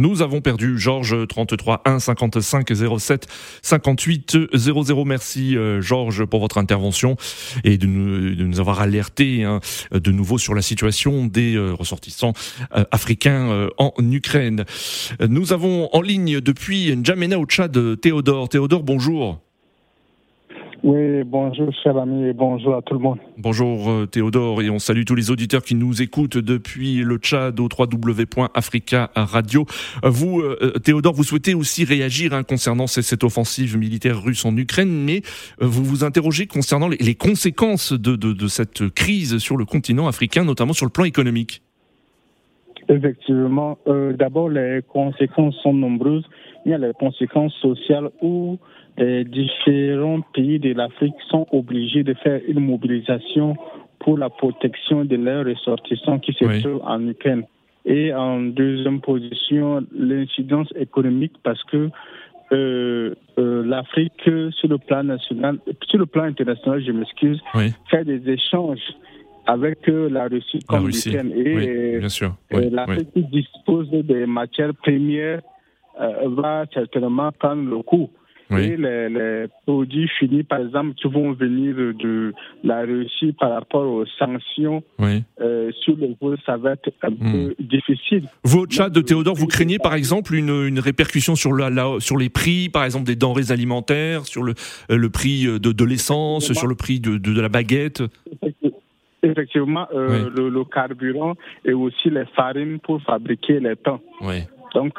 Nous 0.00 0.22
avons 0.22 0.40
perdu 0.40 0.78
Georges 0.78 1.26
33 1.28 1.82
1 1.84 1.98
55 1.98 2.72
07 2.98 3.26
58 3.62 4.38
00. 4.54 5.04
Merci 5.04 5.56
euh, 5.56 5.82
Georges 5.82 6.24
pour 6.24 6.40
votre 6.40 6.56
intervention 6.56 7.16
et 7.64 7.76
de 7.76 7.86
nous, 7.86 8.60
avoir 8.60 8.80
alerté 8.80 9.44
hein, 9.44 9.60
de 9.92 10.10
nouveau 10.10 10.38
sur 10.38 10.54
la 10.54 10.62
situation 10.62 11.26
des 11.26 11.54
euh, 11.54 11.72
ressortissants 11.72 12.32
euh, 12.74 12.84
africains 12.90 13.68
en 13.76 13.92
Ukraine. 14.10 14.64
Nous 15.20 15.52
avons 15.52 15.90
en 15.92 16.00
ligne 16.00 16.40
depuis 16.40 16.96
N'Djamena 16.96 17.38
au 17.38 17.44
Tchad 17.44 18.00
Théodore. 18.00 18.48
Théodore, 18.48 18.82
bonjour. 18.82 19.49
Oui, 20.82 21.24
bonjour 21.24 21.70
cher 21.82 21.96
ami 21.98 22.28
et 22.28 22.32
bonjour 22.32 22.74
à 22.74 22.80
tout 22.80 22.94
le 22.94 23.00
monde. 23.00 23.18
Bonjour 23.36 23.90
euh, 23.90 24.06
Théodore 24.06 24.62
et 24.62 24.70
on 24.70 24.78
salue 24.78 25.02
tous 25.04 25.14
les 25.14 25.30
auditeurs 25.30 25.62
qui 25.62 25.74
nous 25.74 26.00
écoutent 26.00 26.38
depuis 26.38 27.02
le 27.02 27.18
Tchad 27.18 27.60
au 27.60 27.68
www.africa 27.68 29.10
radio. 29.14 29.66
Euh, 30.04 30.08
vous, 30.08 30.40
euh, 30.40 30.72
Théodore, 30.82 31.12
vous 31.12 31.24
souhaitez 31.24 31.54
aussi 31.54 31.84
réagir 31.84 32.32
hein, 32.32 32.44
concernant 32.44 32.86
cette 32.86 33.24
offensive 33.24 33.76
militaire 33.76 34.22
russe 34.22 34.46
en 34.46 34.56
Ukraine, 34.56 35.04
mais 35.04 35.20
vous 35.60 35.84
vous 35.84 36.02
interrogez 36.02 36.46
concernant 36.46 36.88
les, 36.88 37.14
conséquences 37.14 37.92
de, 37.92 38.16
de, 38.16 38.46
cette 38.46 38.88
crise 38.88 39.36
sur 39.38 39.58
le 39.58 39.66
continent 39.66 40.08
africain, 40.08 40.44
notamment 40.44 40.72
sur 40.72 40.86
le 40.86 40.92
plan 40.92 41.04
économique. 41.04 41.62
Effectivement, 42.88 43.78
d'abord 43.86 44.48
les 44.48 44.80
conséquences 44.88 45.54
sont 45.62 45.74
nombreuses. 45.74 46.24
Il 46.64 46.72
y 46.72 46.74
a 46.74 46.78
les 46.78 46.92
conséquences 46.92 47.54
sociales 47.60 48.10
où 48.22 48.58
les 48.98 49.24
différents 49.24 50.20
pays 50.34 50.58
de 50.58 50.72
l'Afrique 50.72 51.14
sont 51.28 51.46
obligés 51.52 52.02
de 52.02 52.14
faire 52.14 52.40
une 52.46 52.60
mobilisation 52.60 53.56
pour 54.00 54.18
la 54.18 54.30
protection 54.30 55.04
de 55.04 55.16
leurs 55.16 55.44
ressortissants 55.44 56.18
qui 56.18 56.32
se 56.32 56.44
trouvent 56.60 56.82
en 56.84 57.06
Ukraine. 57.06 57.44
Et 57.84 58.12
en 58.12 58.40
deuxième 58.40 59.00
position, 59.00 59.84
l'incidence 59.92 60.68
économique 60.76 61.32
parce 61.42 61.62
que 61.64 61.90
euh, 62.52 63.14
euh, 63.38 63.64
l'Afrique, 63.64 64.22
sur 64.24 64.68
le 64.68 64.78
plan 64.78 65.04
national, 65.04 65.58
sur 65.88 65.98
le 65.98 66.06
plan 66.06 66.24
international, 66.24 66.82
je 66.84 66.90
m'excuse, 66.90 67.40
fait 67.90 68.04
des 68.04 68.28
échanges 68.28 68.80
avec 69.46 69.88
euh, 69.88 70.10
la 70.10 70.26
Russie 70.26 70.58
comme 70.68 70.88
l'Ukraine. 70.88 71.32
Et 71.32 72.08
sûr. 72.08 72.34
l'Afrique 72.50 73.08
dispose 73.30 73.88
des 73.90 74.26
matières 74.26 74.74
premières 74.74 75.40
va 76.26 76.64
certainement 76.72 77.30
prendre 77.32 77.68
le 77.68 77.82
coup. 77.82 78.10
Et 78.58 78.76
les, 78.76 79.46
produits 79.64 80.08
finis, 80.18 80.42
par 80.42 80.60
exemple, 80.60 80.94
qui 80.94 81.08
vont 81.08 81.32
venir 81.32 81.74
de 81.76 82.32
la 82.64 82.80
Russie 82.80 83.32
par 83.38 83.52
rapport 83.52 83.86
aux 83.86 84.06
sanctions 84.18 84.82
euh, 85.00 85.70
sur 85.82 85.96
le 85.96 86.14
vol, 86.20 86.36
ça 86.44 86.56
va 86.56 86.72
être 86.72 86.90
un 87.02 87.10
hmm. 87.10 87.32
peu 87.32 87.54
difficile. 87.60 88.24
Vous, 88.42 88.60
au 88.60 88.66
Tchad, 88.66 88.92
de 88.92 89.00
Théodore, 89.00 89.36
vous 89.36 89.46
craignez 89.46 89.78
par 89.78 89.94
exemple 89.94 90.34
une, 90.34 90.66
une 90.66 90.80
répercussion 90.80 91.36
sur, 91.36 91.52
la, 91.52 91.70
sur 92.00 92.16
les 92.16 92.28
prix, 92.28 92.68
par 92.68 92.84
exemple 92.84 93.06
des 93.06 93.16
denrées 93.16 93.52
alimentaires, 93.52 94.26
sur 94.26 94.42
le, 94.42 94.54
euh, 94.90 94.96
le 94.96 95.10
prix 95.10 95.44
de, 95.44 95.58
de 95.58 95.84
l'essence, 95.84 96.52
sur 96.52 96.66
le 96.66 96.74
prix 96.74 96.98
de, 96.98 97.18
de, 97.18 97.40
la 97.40 97.48
baguette? 97.48 98.02
Effectivement, 99.22 99.86
euh, 99.94 100.30
le, 100.34 100.64
carburant 100.64 101.34
et 101.64 101.72
aussi 101.72 102.10
les 102.10 102.24
farines 102.34 102.80
pour 102.80 103.00
fabriquer 103.02 103.60
les 103.60 103.76
pains. 103.76 104.00
Donc, 104.74 104.94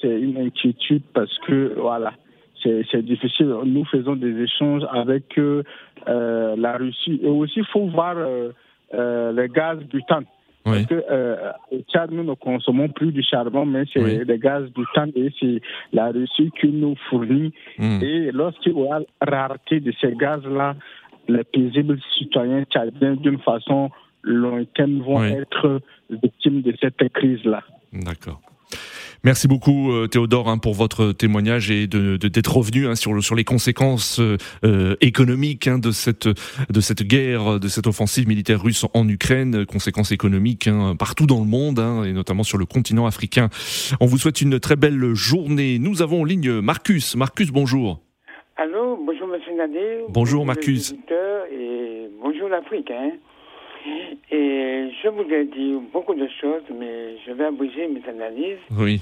c'est 0.00 0.20
une 0.20 0.38
inquiétude 0.38 1.02
parce 1.12 1.36
que, 1.46 1.74
voilà, 1.76 2.14
c'est 2.62 3.02
difficile. 3.02 3.54
Nous 3.64 3.84
faisons 3.86 4.16
des 4.16 4.40
échanges 4.42 4.82
avec 4.92 5.38
euh, 5.38 5.62
euh, 6.08 6.56
la 6.56 6.76
Russie. 6.76 7.20
Et 7.22 7.28
aussi, 7.28 7.60
il 7.60 7.66
faut 7.66 7.86
voir 7.88 8.14
euh, 8.16 8.50
euh, 8.94 9.32
les 9.32 9.48
gaz 9.48 9.78
butane. 9.84 10.24
Parce 10.64 10.84
que 10.84 11.02
au 11.70 11.78
Tchad, 11.90 12.10
nous 12.10 12.24
ne 12.24 12.34
consommons 12.34 12.88
plus 12.90 13.10
du 13.10 13.22
charbon, 13.22 13.64
mais 13.64 13.84
c'est 13.90 14.02
oui. 14.02 14.20
les 14.22 14.38
gaz 14.38 14.64
butane 14.70 15.12
et 15.14 15.32
c'est 15.40 15.62
la 15.94 16.10
Russie 16.10 16.50
qui 16.60 16.68
nous 16.68 16.94
fournit. 17.08 17.54
Hmm. 17.78 18.00
Et 18.02 18.30
lorsqu'il 18.32 18.72
y 18.72 18.74
aura 18.74 19.00
rareté 19.18 19.80
de 19.80 19.94
ces 19.98 20.12
gaz-là, 20.12 20.76
les 21.26 21.44
paisibles 21.44 21.98
citoyens 22.18 22.64
tchadiens, 22.64 23.14
d'une 23.14 23.38
façon 23.38 23.90
lointaine, 24.22 25.00
vont 25.00 25.24
être 25.24 25.80
victimes 26.10 26.60
de 26.60 26.74
cette 26.78 27.12
crise-là. 27.14 27.62
D'accord. 27.94 28.40
Merci 29.24 29.48
beaucoup 29.48 29.92
euh, 29.92 30.06
Théodore 30.06 30.48
hein, 30.48 30.58
pour 30.58 30.74
votre 30.74 31.12
témoignage 31.12 31.70
et 31.70 31.86
de, 31.86 32.16
d'être 32.16 32.56
revenu 32.56 32.86
hein, 32.86 32.94
sur, 32.94 33.22
sur 33.22 33.34
les 33.34 33.44
conséquences 33.44 34.20
euh, 34.20 34.96
économiques 35.00 35.66
hein, 35.66 35.78
de 35.78 35.90
cette 35.90 36.28
de 36.28 36.80
cette 36.80 37.02
guerre, 37.02 37.58
de 37.58 37.68
cette 37.68 37.86
offensive 37.86 38.28
militaire 38.28 38.62
russe 38.62 38.86
en 38.94 39.08
Ukraine, 39.08 39.66
conséquences 39.66 40.12
économiques 40.12 40.70
partout 40.98 41.26
dans 41.26 41.40
le 41.40 41.46
monde 41.46 41.78
et 42.06 42.12
notamment 42.12 42.44
sur 42.44 42.58
le 42.58 42.66
continent 42.66 43.06
africain. 43.06 43.48
On 44.00 44.06
vous 44.06 44.18
souhaite 44.18 44.40
une 44.40 44.60
très 44.60 44.76
belle 44.76 45.14
journée. 45.14 45.78
Nous 45.78 46.02
avons 46.02 46.22
en 46.22 46.24
ligne 46.24 46.60
Marcus. 46.60 47.16
Marcus, 47.16 47.50
bonjour. 47.50 48.00
Allô, 48.56 48.98
bonjour 49.04 49.28
Monsieur 49.28 49.54
Nadir. 49.56 50.06
Bonjour, 50.08 50.44
Marcus. 50.44 50.94
Et 51.52 52.08
bonjour 52.20 52.48
l'Afrique. 52.48 52.92
Et 54.30 54.90
je 55.02 55.08
voudrais 55.08 55.44
dire 55.44 55.80
beaucoup 55.92 56.14
de 56.14 56.28
choses, 56.40 56.62
mais 56.78 57.16
je 57.26 57.32
vais 57.32 57.44
abréger 57.44 57.88
mes 57.88 58.02
analyses. 58.08 58.58
Oui. 58.78 59.00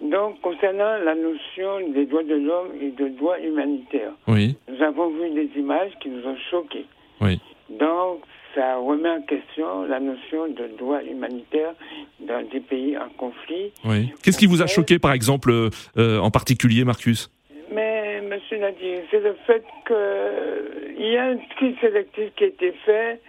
Donc, 0.00 0.40
concernant 0.40 0.98
la 1.04 1.14
notion 1.14 1.90
des 1.92 2.06
droits 2.06 2.22
de 2.22 2.34
l'homme 2.34 2.70
et 2.80 2.90
de 2.90 3.08
droits 3.08 3.40
humanitaires, 3.40 4.12
oui. 4.26 4.56
nous 4.68 4.82
avons 4.82 5.10
vu 5.10 5.30
des 5.30 5.50
images 5.58 5.92
qui 6.00 6.08
nous 6.08 6.24
ont 6.24 6.36
choqués. 6.50 6.86
Oui. 7.20 7.40
Donc, 7.70 8.20
ça 8.54 8.76
remet 8.76 9.10
en 9.10 9.22
question 9.22 9.84
la 9.84 10.00
notion 10.00 10.48
de 10.48 10.76
droits 10.78 11.02
humanitaires 11.02 11.74
dans 12.20 12.42
des 12.48 12.60
pays 12.60 12.96
en 12.96 13.08
conflit. 13.16 13.72
Oui. 13.84 14.12
Qu'est-ce 14.22 14.38
qui 14.38 14.46
vous 14.46 14.62
a 14.62 14.66
choqué, 14.66 14.98
par 14.98 15.12
exemple, 15.12 15.50
euh, 15.50 16.18
en 16.18 16.30
particulier, 16.30 16.84
Marcus? 16.84 17.30
Mais, 17.72 18.20
Monsieur 18.22 18.58
Nadir, 18.58 19.00
c'est 19.10 19.20
le 19.20 19.34
fait 19.46 19.64
qu'il 19.86 21.06
y 21.06 21.16
a 21.16 21.24
un 21.26 21.36
tri 21.56 21.76
sélectif 21.80 22.30
qui 22.36 22.44
a 22.44 22.46
été 22.46 22.72
fait 22.84 23.20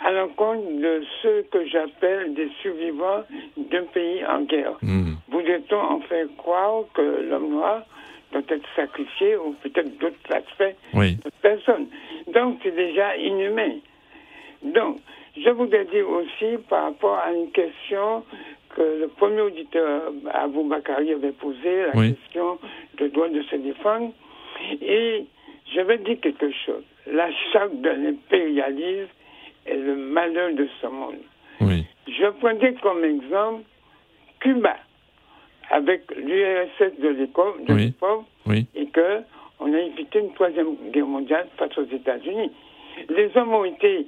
à 0.00 0.10
l'encontre 0.12 0.66
de 0.80 1.02
ceux 1.22 1.44
que 1.50 1.66
j'appelle 1.66 2.34
des 2.34 2.48
survivants 2.62 3.24
d'un 3.56 3.84
pays 3.84 4.24
en 4.26 4.42
guerre. 4.42 4.76
Hmm. 4.82 5.14
Voudrait-on 5.28 5.76
en 5.76 6.00
faire 6.02 6.26
croire 6.36 6.84
que 6.94 7.02
l'homme 7.28 7.50
noir 7.50 7.82
doit 8.32 8.42
être 8.48 8.68
sacrifié 8.76 9.36
ou 9.36 9.54
peut-être 9.62 9.98
d'autres 9.98 10.16
aspects 10.30 10.76
de 10.94 11.30
personnes. 11.42 11.86
Donc 12.32 12.58
c'est 12.62 12.74
déjà 12.74 13.16
inhumain. 13.16 13.76
Donc, 14.62 14.98
je 15.36 15.50
voudrais 15.50 15.84
dire 15.86 16.08
aussi 16.08 16.58
par 16.68 16.84
rapport 16.84 17.18
à 17.18 17.32
une 17.32 17.50
question 17.52 18.24
que 18.74 19.00
le 19.00 19.08
premier 19.08 19.40
auditeur, 19.40 20.12
Abou 20.32 20.64
Bakari, 20.64 21.12
avait 21.12 21.32
posée, 21.32 21.86
la 21.86 21.92
question 21.92 22.58
du 22.96 23.08
droit 23.08 23.28
de 23.28 23.42
se 23.42 23.56
défendre. 23.56 24.12
Et 24.82 25.24
je 25.74 25.80
vais 25.80 25.98
dire 25.98 26.18
quelque 26.20 26.50
chose. 26.66 26.82
La 27.06 27.30
charte 27.52 27.80
de 27.80 27.88
l'impérialisme 27.88 29.10
est 29.70 29.76
le 29.76 29.96
malheur 29.96 30.52
de 30.54 30.68
ce 30.80 30.86
monde. 30.86 31.18
Je 31.60 32.30
prendrai 32.40 32.74
comme 32.74 33.04
exemple 33.04 33.62
Cuba, 34.40 34.76
avec 35.70 36.02
l'URSS 36.16 36.98
de 37.00 37.08
l'époque, 37.08 37.60
et 38.74 38.86
que 38.86 39.22
on 39.60 39.72
a 39.72 39.78
évité 39.78 40.20
une 40.20 40.32
troisième 40.34 40.76
guerre 40.92 41.06
mondiale 41.06 41.48
face 41.56 41.76
aux 41.76 41.84
États-Unis. 41.84 42.52
Les 43.08 43.30
hommes 43.36 43.54
ont 43.54 43.64
été 43.64 44.06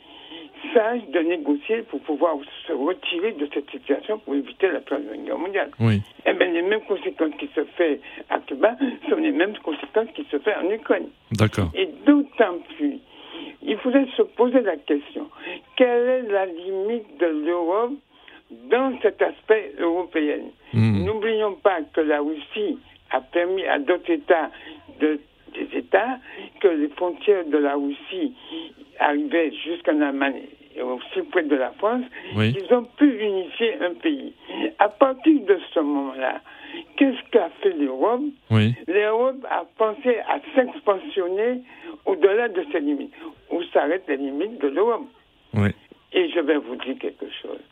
sages 0.75 1.03
de 1.13 1.21
négocier 1.21 1.83
pour 1.83 2.01
pouvoir 2.01 2.37
se 2.67 2.73
retirer 2.73 3.33
de 3.33 3.49
cette 3.53 3.69
situation 3.71 4.19
pour 4.19 4.35
éviter 4.35 4.69
la 4.71 4.81
troisième 4.81 5.25
guerre 5.25 5.39
mondiale. 5.39 5.71
Oui. 5.81 6.03
Eh 6.27 6.33
bien, 6.35 6.49
les 6.49 6.63
mêmes 6.63 6.83
conséquences 6.83 7.35
qui 7.39 7.49
se 7.55 7.65
font 7.65 7.99
à 8.29 8.39
Cuba 8.41 8.77
sont 9.09 9.17
les 9.17 9.33
mêmes 9.33 9.57
conséquences 9.59 10.09
qui 10.15 10.25
se 10.31 10.39
font 10.39 10.51
en 10.63 10.71
Ukraine. 10.71 11.09
D'accord. 11.33 11.71
Et 11.75 11.89
d'autant 12.07 12.59
plus, 12.77 12.99
il 13.63 13.77
faudrait 13.79 14.07
se 14.17 14.23
poser 14.23 14.61
la 14.61 14.77
question 14.77 15.29
quelle 15.77 16.09
est 16.09 16.23
la 16.23 16.47
limite 16.47 17.19
de 17.19 17.27
l'Europe 17.27 17.93
dans 18.71 18.99
cet 19.01 19.23
aspect 19.23 19.73
européen 19.79 20.39
hmm. 20.73 21.05
N'oublions 21.05 21.55
pas 21.55 21.83
que 21.95 22.01
la 22.01 22.21
Russie 22.21 22.79
a 23.11 23.21
permis 23.21 23.65
à 23.65 23.79
d'autres 23.79 24.11
États 24.11 24.51
de 25.01 25.21
des 25.55 25.79
États, 25.79 26.19
que 26.61 26.69
les 26.69 26.89
frontières 26.91 27.45
de 27.45 27.59
la 27.59 27.75
Russie 27.75 28.35
arrivaient 28.99 29.53
jusqu'en 29.53 30.01
Allemagne 30.01 30.43
et 30.77 30.83
aussi 30.83 31.23
près 31.31 31.43
de 31.43 31.57
la 31.57 31.71
France, 31.73 32.05
ils 32.37 32.67
ont 32.73 32.85
pu 32.97 33.21
unifier 33.21 33.75
un 33.83 33.95
pays. 33.95 34.33
À 34.79 34.89
partir 34.89 35.41
de 35.41 35.59
ce 35.75 35.81
moment-là, 35.81 36.41
qu'est-ce 37.01 37.31
qu'a 37.31 37.49
fait 37.63 37.73
l'Europe 37.73 38.21
L'Europe 38.87 39.47
a 39.51 39.65
pensé 39.79 40.19
à 40.29 40.39
s'expansionner 40.55 41.63
au-delà 42.05 42.49
de 42.49 42.63
ses 42.71 42.81
limites. 42.81 43.15
Où 43.51 43.63
s'arrêtent 43.73 44.07
les 44.07 44.19
limites 44.19 44.61
de 44.61 44.69
l'Europe 44.69 45.07
Et 46.13 46.29
je 46.29 46.41
vais 46.41 46.59
vous 46.59 46.77
dire 46.77 46.99
quelque 47.01 47.27
chose. 47.43 47.65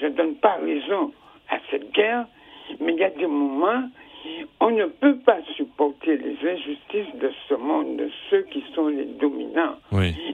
Je 0.00 0.06
ne 0.06 0.12
donne 0.12 0.36
pas 0.36 0.56
raison 0.56 1.12
à 1.50 1.58
cette 1.70 1.92
guerre, 1.92 2.26
mais 2.80 2.94
il 2.94 2.98
y 2.98 3.04
a 3.04 3.10
des 3.10 3.26
moments 3.26 3.84
on 4.58 4.70
ne 4.70 4.86
peut 4.86 5.18
pas 5.18 5.36
supporter 5.54 6.16
les 6.16 6.38
injustices 6.48 7.14
de 7.20 7.30
ce 7.46 7.54
monde, 7.54 7.98
de 7.98 8.08
ceux 8.30 8.40
qui 8.44 8.64
sont 8.74 8.88
les 8.88 9.04
dominants. 9.04 9.76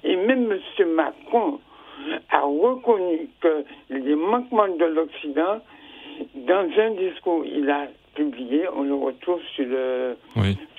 Et 0.05 0.15
même 0.15 0.53
M. 0.53 0.89
Macron 0.95 1.59
a 2.31 2.43
reconnu 2.43 3.29
que 3.41 3.65
les 3.91 4.15
manquements 4.15 4.69
de 4.69 4.85
l'Occident, 4.85 5.59
dans 6.37 6.69
un 6.79 6.91
discours 6.93 7.45
il 7.45 7.69
a 7.69 7.89
publié, 8.25 8.65
on 8.77 8.83
le 8.83 8.95
retrouve 8.95 9.41
sur, 9.55 9.65
le, 9.65 10.17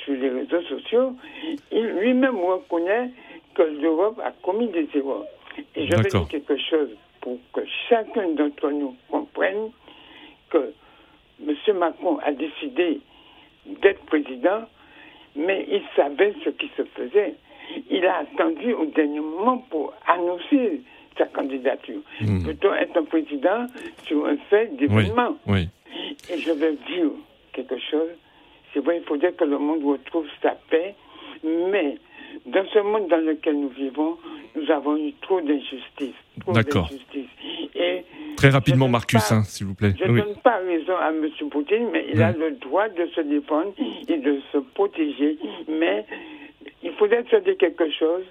sur 0.04 0.14
les 0.14 0.30
réseaux 0.30 0.62
sociaux, 0.64 1.16
il 1.72 1.86
lui-même 2.00 2.38
reconnaît 2.40 3.10
que 3.56 3.64
l'Europe 3.64 4.20
a 4.24 4.32
commis 4.44 4.68
des 4.68 4.88
erreurs. 4.94 5.26
Et 5.76 5.88
je 5.88 5.96
vais 5.96 6.10
dire 6.10 6.28
quelque 6.28 6.58
chose 6.70 6.90
pour 7.22 7.38
que 7.54 7.62
chacun 7.90 8.30
d'entre 8.30 8.70
nous 8.70 8.96
comprenne 9.10 9.72
que 10.50 10.74
M. 11.48 11.78
Macron 11.78 12.20
a 12.20 12.32
décidé 12.32 13.00
d'être 13.82 14.04
président, 14.06 14.64
mais 15.36 15.66
il 15.70 15.82
savait 15.96 16.34
ce 16.44 16.50
qui 16.52 16.70
se 16.78 16.84
faisait. 16.84 17.36
Il 17.90 18.06
a 18.06 18.20
attendu 18.20 18.74
au 18.74 18.86
dernier 18.86 19.20
moment 19.20 19.58
pour 19.70 19.94
annoncer 20.08 20.82
sa 21.18 21.26
candidature. 21.26 22.02
Hmm. 22.22 22.44
Peut-on 22.44 22.74
être 22.74 22.98
un 22.98 23.04
président 23.04 23.68
sur 24.06 24.26
un 24.26 24.38
fait 24.50 24.76
d'événement? 24.78 25.36
oui, 25.48 25.70
Et 26.30 26.38
je 26.38 26.52
vais 26.52 26.76
dire 26.88 27.12
quelque 27.54 27.78
chose. 27.90 28.10
C'est 28.74 28.80
vrai, 28.80 28.98
il 28.98 29.04
faudrait 29.04 29.34
que 29.34 29.44
le 29.44 29.58
monde 29.58 29.84
retrouve 29.84 30.26
sa 30.42 30.52
paix, 30.70 30.96
mais 31.44 31.98
dans 32.46 32.66
ce 32.74 32.80
monde 32.80 33.08
dans 33.10 33.18
lequel 33.18 33.60
nous 33.60 33.70
vivons, 33.70 34.18
nous 34.56 34.70
avons 34.72 34.98
eu 34.98 35.14
trop 35.22 35.42
d'injustice. 35.42 36.16
D'accord. 36.48 36.90
Très 38.38 38.50
rapidement, 38.50 38.88
Marcus, 38.88 39.32
hein, 39.32 39.44
s'il 39.44 39.68
vous 39.68 39.76
plaît. 39.76 39.94
Je 40.00 40.06
ne 40.06 40.20
donne 40.20 40.36
pas 40.38 40.58
raison 40.58 40.96
à 40.96 41.10
M. 41.10 41.30
Poutine, 41.50 41.90
mais 41.92 42.06
il 42.12 42.22
a 42.22 42.32
le 42.32 42.52
droit 42.52 42.90
de 42.90 43.06
se 43.08 43.22
défendre 43.22 43.74
et 44.08 44.18
de 44.18 44.40
se 44.52 44.58
protéger. 44.74 45.38
Mais 45.70 46.06
il 46.82 46.92
faudrait 46.94 47.24
se 47.30 47.36
dire 47.38 47.58
quelque 47.58 47.92
chose. 47.92 48.24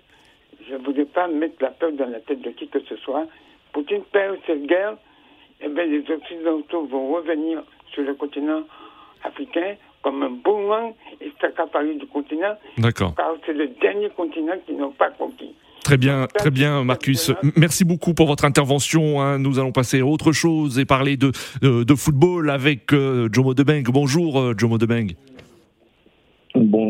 Je 0.69 0.75
ne 0.75 0.79
voudrais 0.79 1.05
pas 1.05 1.29
mettre 1.29 1.57
la 1.61 1.71
peur 1.71 1.93
dans 1.93 2.09
la 2.09 2.21
tête 2.21 2.41
de 2.41 2.51
qui 2.51 2.69
que 2.69 2.81
ce 2.81 2.97
soit. 2.97 3.27
Poutine 3.73 4.03
perd 4.13 4.37
cette 4.47 4.67
guerre, 4.67 4.97
et 5.61 5.67
eh 5.67 5.69
bien 5.69 5.85
les 5.85 6.11
Occidentaux 6.11 6.87
vont 6.87 7.15
revenir 7.15 7.63
sur 7.93 8.03
le 8.03 8.15
continent 8.15 8.63
africain 9.25 9.75
comme 10.03 10.23
un 10.23 10.31
boomerang 10.31 10.95
et 11.21 11.31
s'accaparer 11.41 11.95
du 11.95 12.07
continent. 12.07 12.55
D'accord. 12.79 13.15
Car 13.17 13.33
c'est 13.45 13.53
le 13.53 13.69
dernier 13.81 14.09
continent 14.11 14.55
qu'ils 14.67 14.79
n'ont 14.79 14.93
pas 14.93 15.11
conquis. 15.11 15.55
Très 15.85 15.97
bien, 15.97 16.27
très 16.27 16.51
bien, 16.51 16.85
Marcus. 16.85 17.33
Merci 17.57 17.85
beaucoup 17.85 18.15
pour 18.15 18.27
votre 18.27 18.45
intervention. 18.45 19.21
Hein. 19.21 19.39
Nous 19.39 19.59
allons 19.59 19.73
passer 19.73 20.01
à 20.01 20.07
autre 20.07 20.33
chose 20.33 20.79
et 20.79 20.85
parler 20.85 21.17
de, 21.17 21.33
de, 21.63 21.95
football 21.95 22.51
avec 22.51 22.93
euh, 22.93 23.29
Jomo 23.33 23.55
Debeng. 23.55 23.83
Bonjour, 23.85 24.39
euh, 24.39 24.55
Jomo 24.57 24.79
Debeng. 24.79 25.15
Bonjour, 26.55 26.90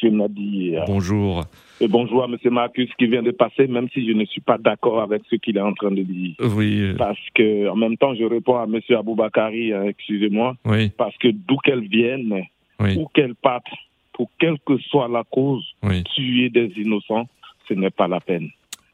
Monsieur 0.00 0.16
Nadir. 0.16 0.84
Bonjour. 0.86 1.44
Et 1.78 1.86
bonjour 1.88 2.24
à 2.24 2.28
Monsieur 2.28 2.50
Marcus 2.50 2.88
qui 2.98 3.06
vient 3.06 3.22
de 3.22 3.32
passer, 3.32 3.66
même 3.66 3.88
si 3.92 4.06
je 4.06 4.12
ne 4.12 4.24
suis 4.24 4.40
pas 4.40 4.56
d'accord 4.56 5.02
avec 5.02 5.22
ce 5.28 5.36
qu'il 5.36 5.58
est 5.58 5.62
en 5.62 5.74
train 5.74 5.90
de 5.90 6.02
dire. 6.02 6.34
Oui. 6.56 6.94
Parce 6.96 7.18
que, 7.34 7.68
en 7.68 7.76
même 7.76 7.98
temps, 7.98 8.14
je 8.14 8.24
réponds 8.24 8.56
à 8.56 8.66
Monsieur 8.66 8.96
Aboubakari, 8.96 9.74
hein, 9.74 9.84
excusez-moi. 9.84 10.56
Oui. 10.64 10.88
Parce 10.96 11.16
que 11.18 11.28
d'où 11.28 11.56
qu'elle 11.58 11.86
vienne, 11.86 12.44
où 12.80 13.06
qu'elle 13.12 13.34
parte, 13.34 13.66
pour 14.14 14.30
quelle 14.38 14.58
que 14.66 14.78
soit 14.78 15.08
la 15.08 15.24
cause, 15.24 15.66
tuer 16.14 16.48
des 16.48 16.72
innocents, 16.76 17.28
ce 17.68 17.74
n'est 17.74 17.90
pas 17.90 18.08
la 18.08 18.20
peine. 18.20 18.48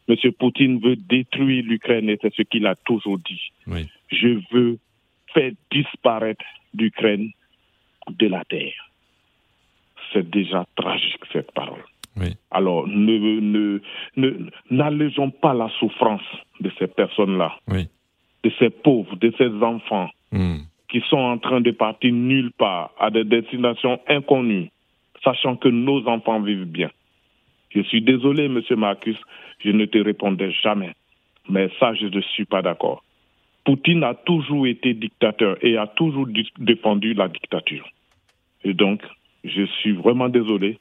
Monsieur 0.09 0.33
Poutine 0.33 0.81
veut 0.81 0.97
détruire 0.97 1.65
l'Ukraine 1.65 2.11
et 2.11 2.19
c'est 2.21 2.35
ce 2.35 2.43
qu'il 2.43 2.67
a 2.67 2.75
toujours 2.75 3.19
dit. 3.19 3.53
Je 4.11 4.41
veux 4.53 4.79
faire 5.33 5.53
disparaître 5.71 6.45
l'Ukraine 6.75 7.31
de 8.09 8.27
la 8.27 8.45
terre. 8.45 8.86
C'est 10.17 10.31
déjà 10.31 10.65
tragique 10.77 11.21
cette 11.31 11.53
parole. 11.53 11.85
Alors, 12.51 12.89
ne, 12.89 13.81
n'allégeons 14.71 15.31
pas 15.31 15.53
la 15.53 15.69
souffrance 15.79 16.23
de 16.61 16.71
ces 16.79 16.87
personnes-là, 16.87 17.55
de 17.69 18.51
ces 18.59 18.71
pauvres, 18.71 19.15
de 19.17 19.31
ces 19.37 19.51
enfants 19.63 20.09
hmm. 20.33 20.61
qui 20.89 21.03
sont 21.11 21.19
en 21.19 21.37
train 21.37 21.61
de 21.61 21.71
partir 21.73 22.15
nulle 22.15 22.51
part 22.53 22.93
à 22.99 23.11
des 23.11 23.25
destinations 23.25 24.01
inconnues, 24.09 24.71
sachant 25.23 25.57
que 25.57 25.69
nos 25.69 26.09
enfants 26.09 26.41
vivent 26.41 26.65
bien. 26.65 26.91
Je 27.69 27.83
suis 27.83 28.01
désolé, 28.01 28.49
Monsieur 28.49 28.77
Marcus, 28.77 29.19
je 29.59 29.71
ne 29.71 29.85
te 29.85 29.99
répondrai 29.99 30.51
jamais. 30.63 30.95
Mais 31.51 31.69
ça, 31.79 31.93
je 31.93 32.07
ne 32.07 32.21
suis 32.23 32.47
pas 32.47 32.63
d'accord. 32.63 33.05
Poutine 33.67 34.05
a 34.05 34.15
toujours 34.15 34.67
été 34.67 34.95
dictateur 34.95 35.59
et 35.61 35.77
a 35.77 35.87
toujours 35.87 36.27
défendu 36.59 37.13
la 37.13 37.29
dictature. 37.29 37.87
Et 38.65 38.73
donc, 38.73 39.03
je 39.49 39.67
suis 39.81 39.93
vraiment 39.93 40.29
désolé. 40.29 40.79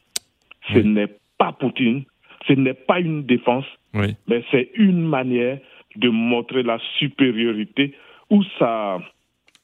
Ce 0.73 0.79
n'est 0.79 1.09
pas 1.37 1.51
Poutine, 1.51 2.05
ce 2.47 2.53
n'est 2.53 2.73
pas 2.73 2.99
une 2.99 3.23
défense, 3.23 3.65
mais 3.93 4.43
c'est 4.51 4.71
une 4.75 5.01
manière 5.01 5.59
de 5.95 6.09
montrer 6.09 6.63
la 6.63 6.79
supériorité 6.97 7.93
ou 8.29 8.43
ça, 8.59 8.99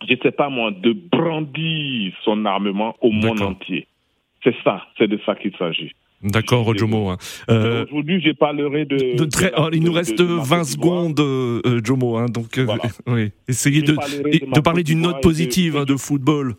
je 0.07 0.13
ne 0.13 0.19
sais 0.21 0.31
pas 0.31 0.49
moi, 0.49 0.71
de 0.71 0.93
brandir 0.93 2.13
son 2.23 2.45
armement 2.45 2.95
au 3.01 3.11
monde 3.11 3.41
entier. 3.41 3.87
C'est 4.43 4.55
ça, 4.63 4.83
c'est 4.97 5.07
de 5.07 5.19
ça 5.25 5.35
qu'il 5.35 5.55
s'agit. 5.57 5.91
D'accord, 6.23 6.77
Jomo. 6.77 7.09
Hein. 7.09 7.17
Euh, 7.49 7.85
Aujourd'hui, 7.85 8.21
j'ai 8.21 8.33
parlerai 8.35 8.85
de. 8.85 9.17
de, 9.17 9.25
très, 9.25 9.51
il 9.73 9.83
nous 9.83 9.91
reste 9.91 10.21
20 10.21 10.63
secondes, 10.65 11.19
euh, 11.19 11.81
Jomo. 11.83 12.17
Hein, 12.17 12.27
donc, 12.27 12.57
euh, 12.59 12.67
oui. 13.07 13.31
essayez 13.47 13.81
de, 13.81 13.93
de, 13.93 14.59
parler 14.59 14.83
d'une 14.83 15.01
note 15.01 15.21
positive 15.21 15.77
hein, 15.77 15.85
de, 15.85 15.95
football. 15.95 16.55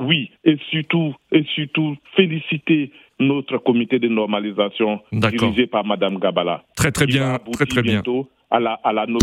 Oui, 0.00 0.30
et 0.44 0.56
surtout, 0.70 1.14
et 1.32 1.44
surtout, 1.54 1.96
féliciter 2.14 2.92
notre 3.18 3.58
comité 3.58 3.98
de 3.98 4.08
normalisation 4.08 5.00
dirigé 5.12 5.66
par 5.66 5.84
Madame 5.84 6.18
Gabala. 6.18 6.64
Très 6.76 6.92
très 6.92 7.06
bien, 7.06 7.38
très 7.52 7.66
très 7.66 7.82
bien. 7.82 8.02
À 8.50 8.60
la, 8.60 8.72
à 8.84 8.92
la, 8.92 9.02
à 9.02 9.06
la 9.06 9.18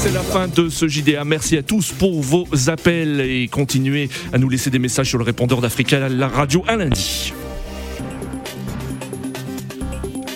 c'est 0.00 0.12
la 0.12 0.20
fin 0.20 0.46
de 0.46 0.68
ce 0.68 0.86
JDA. 0.86 1.24
Merci 1.24 1.56
à 1.56 1.62
tous 1.64 1.90
pour 1.92 2.20
vos 2.20 2.46
appels 2.70 3.20
et 3.20 3.48
continuez 3.48 4.08
à 4.32 4.38
nous 4.38 4.48
laisser 4.48 4.70
des 4.70 4.78
messages 4.78 5.08
sur 5.08 5.18
le 5.18 5.24
répondeur 5.24 5.60
d'Africa, 5.60 6.08
la 6.08 6.28
radio, 6.28 6.62
un 6.68 6.76
lundi. 6.76 7.32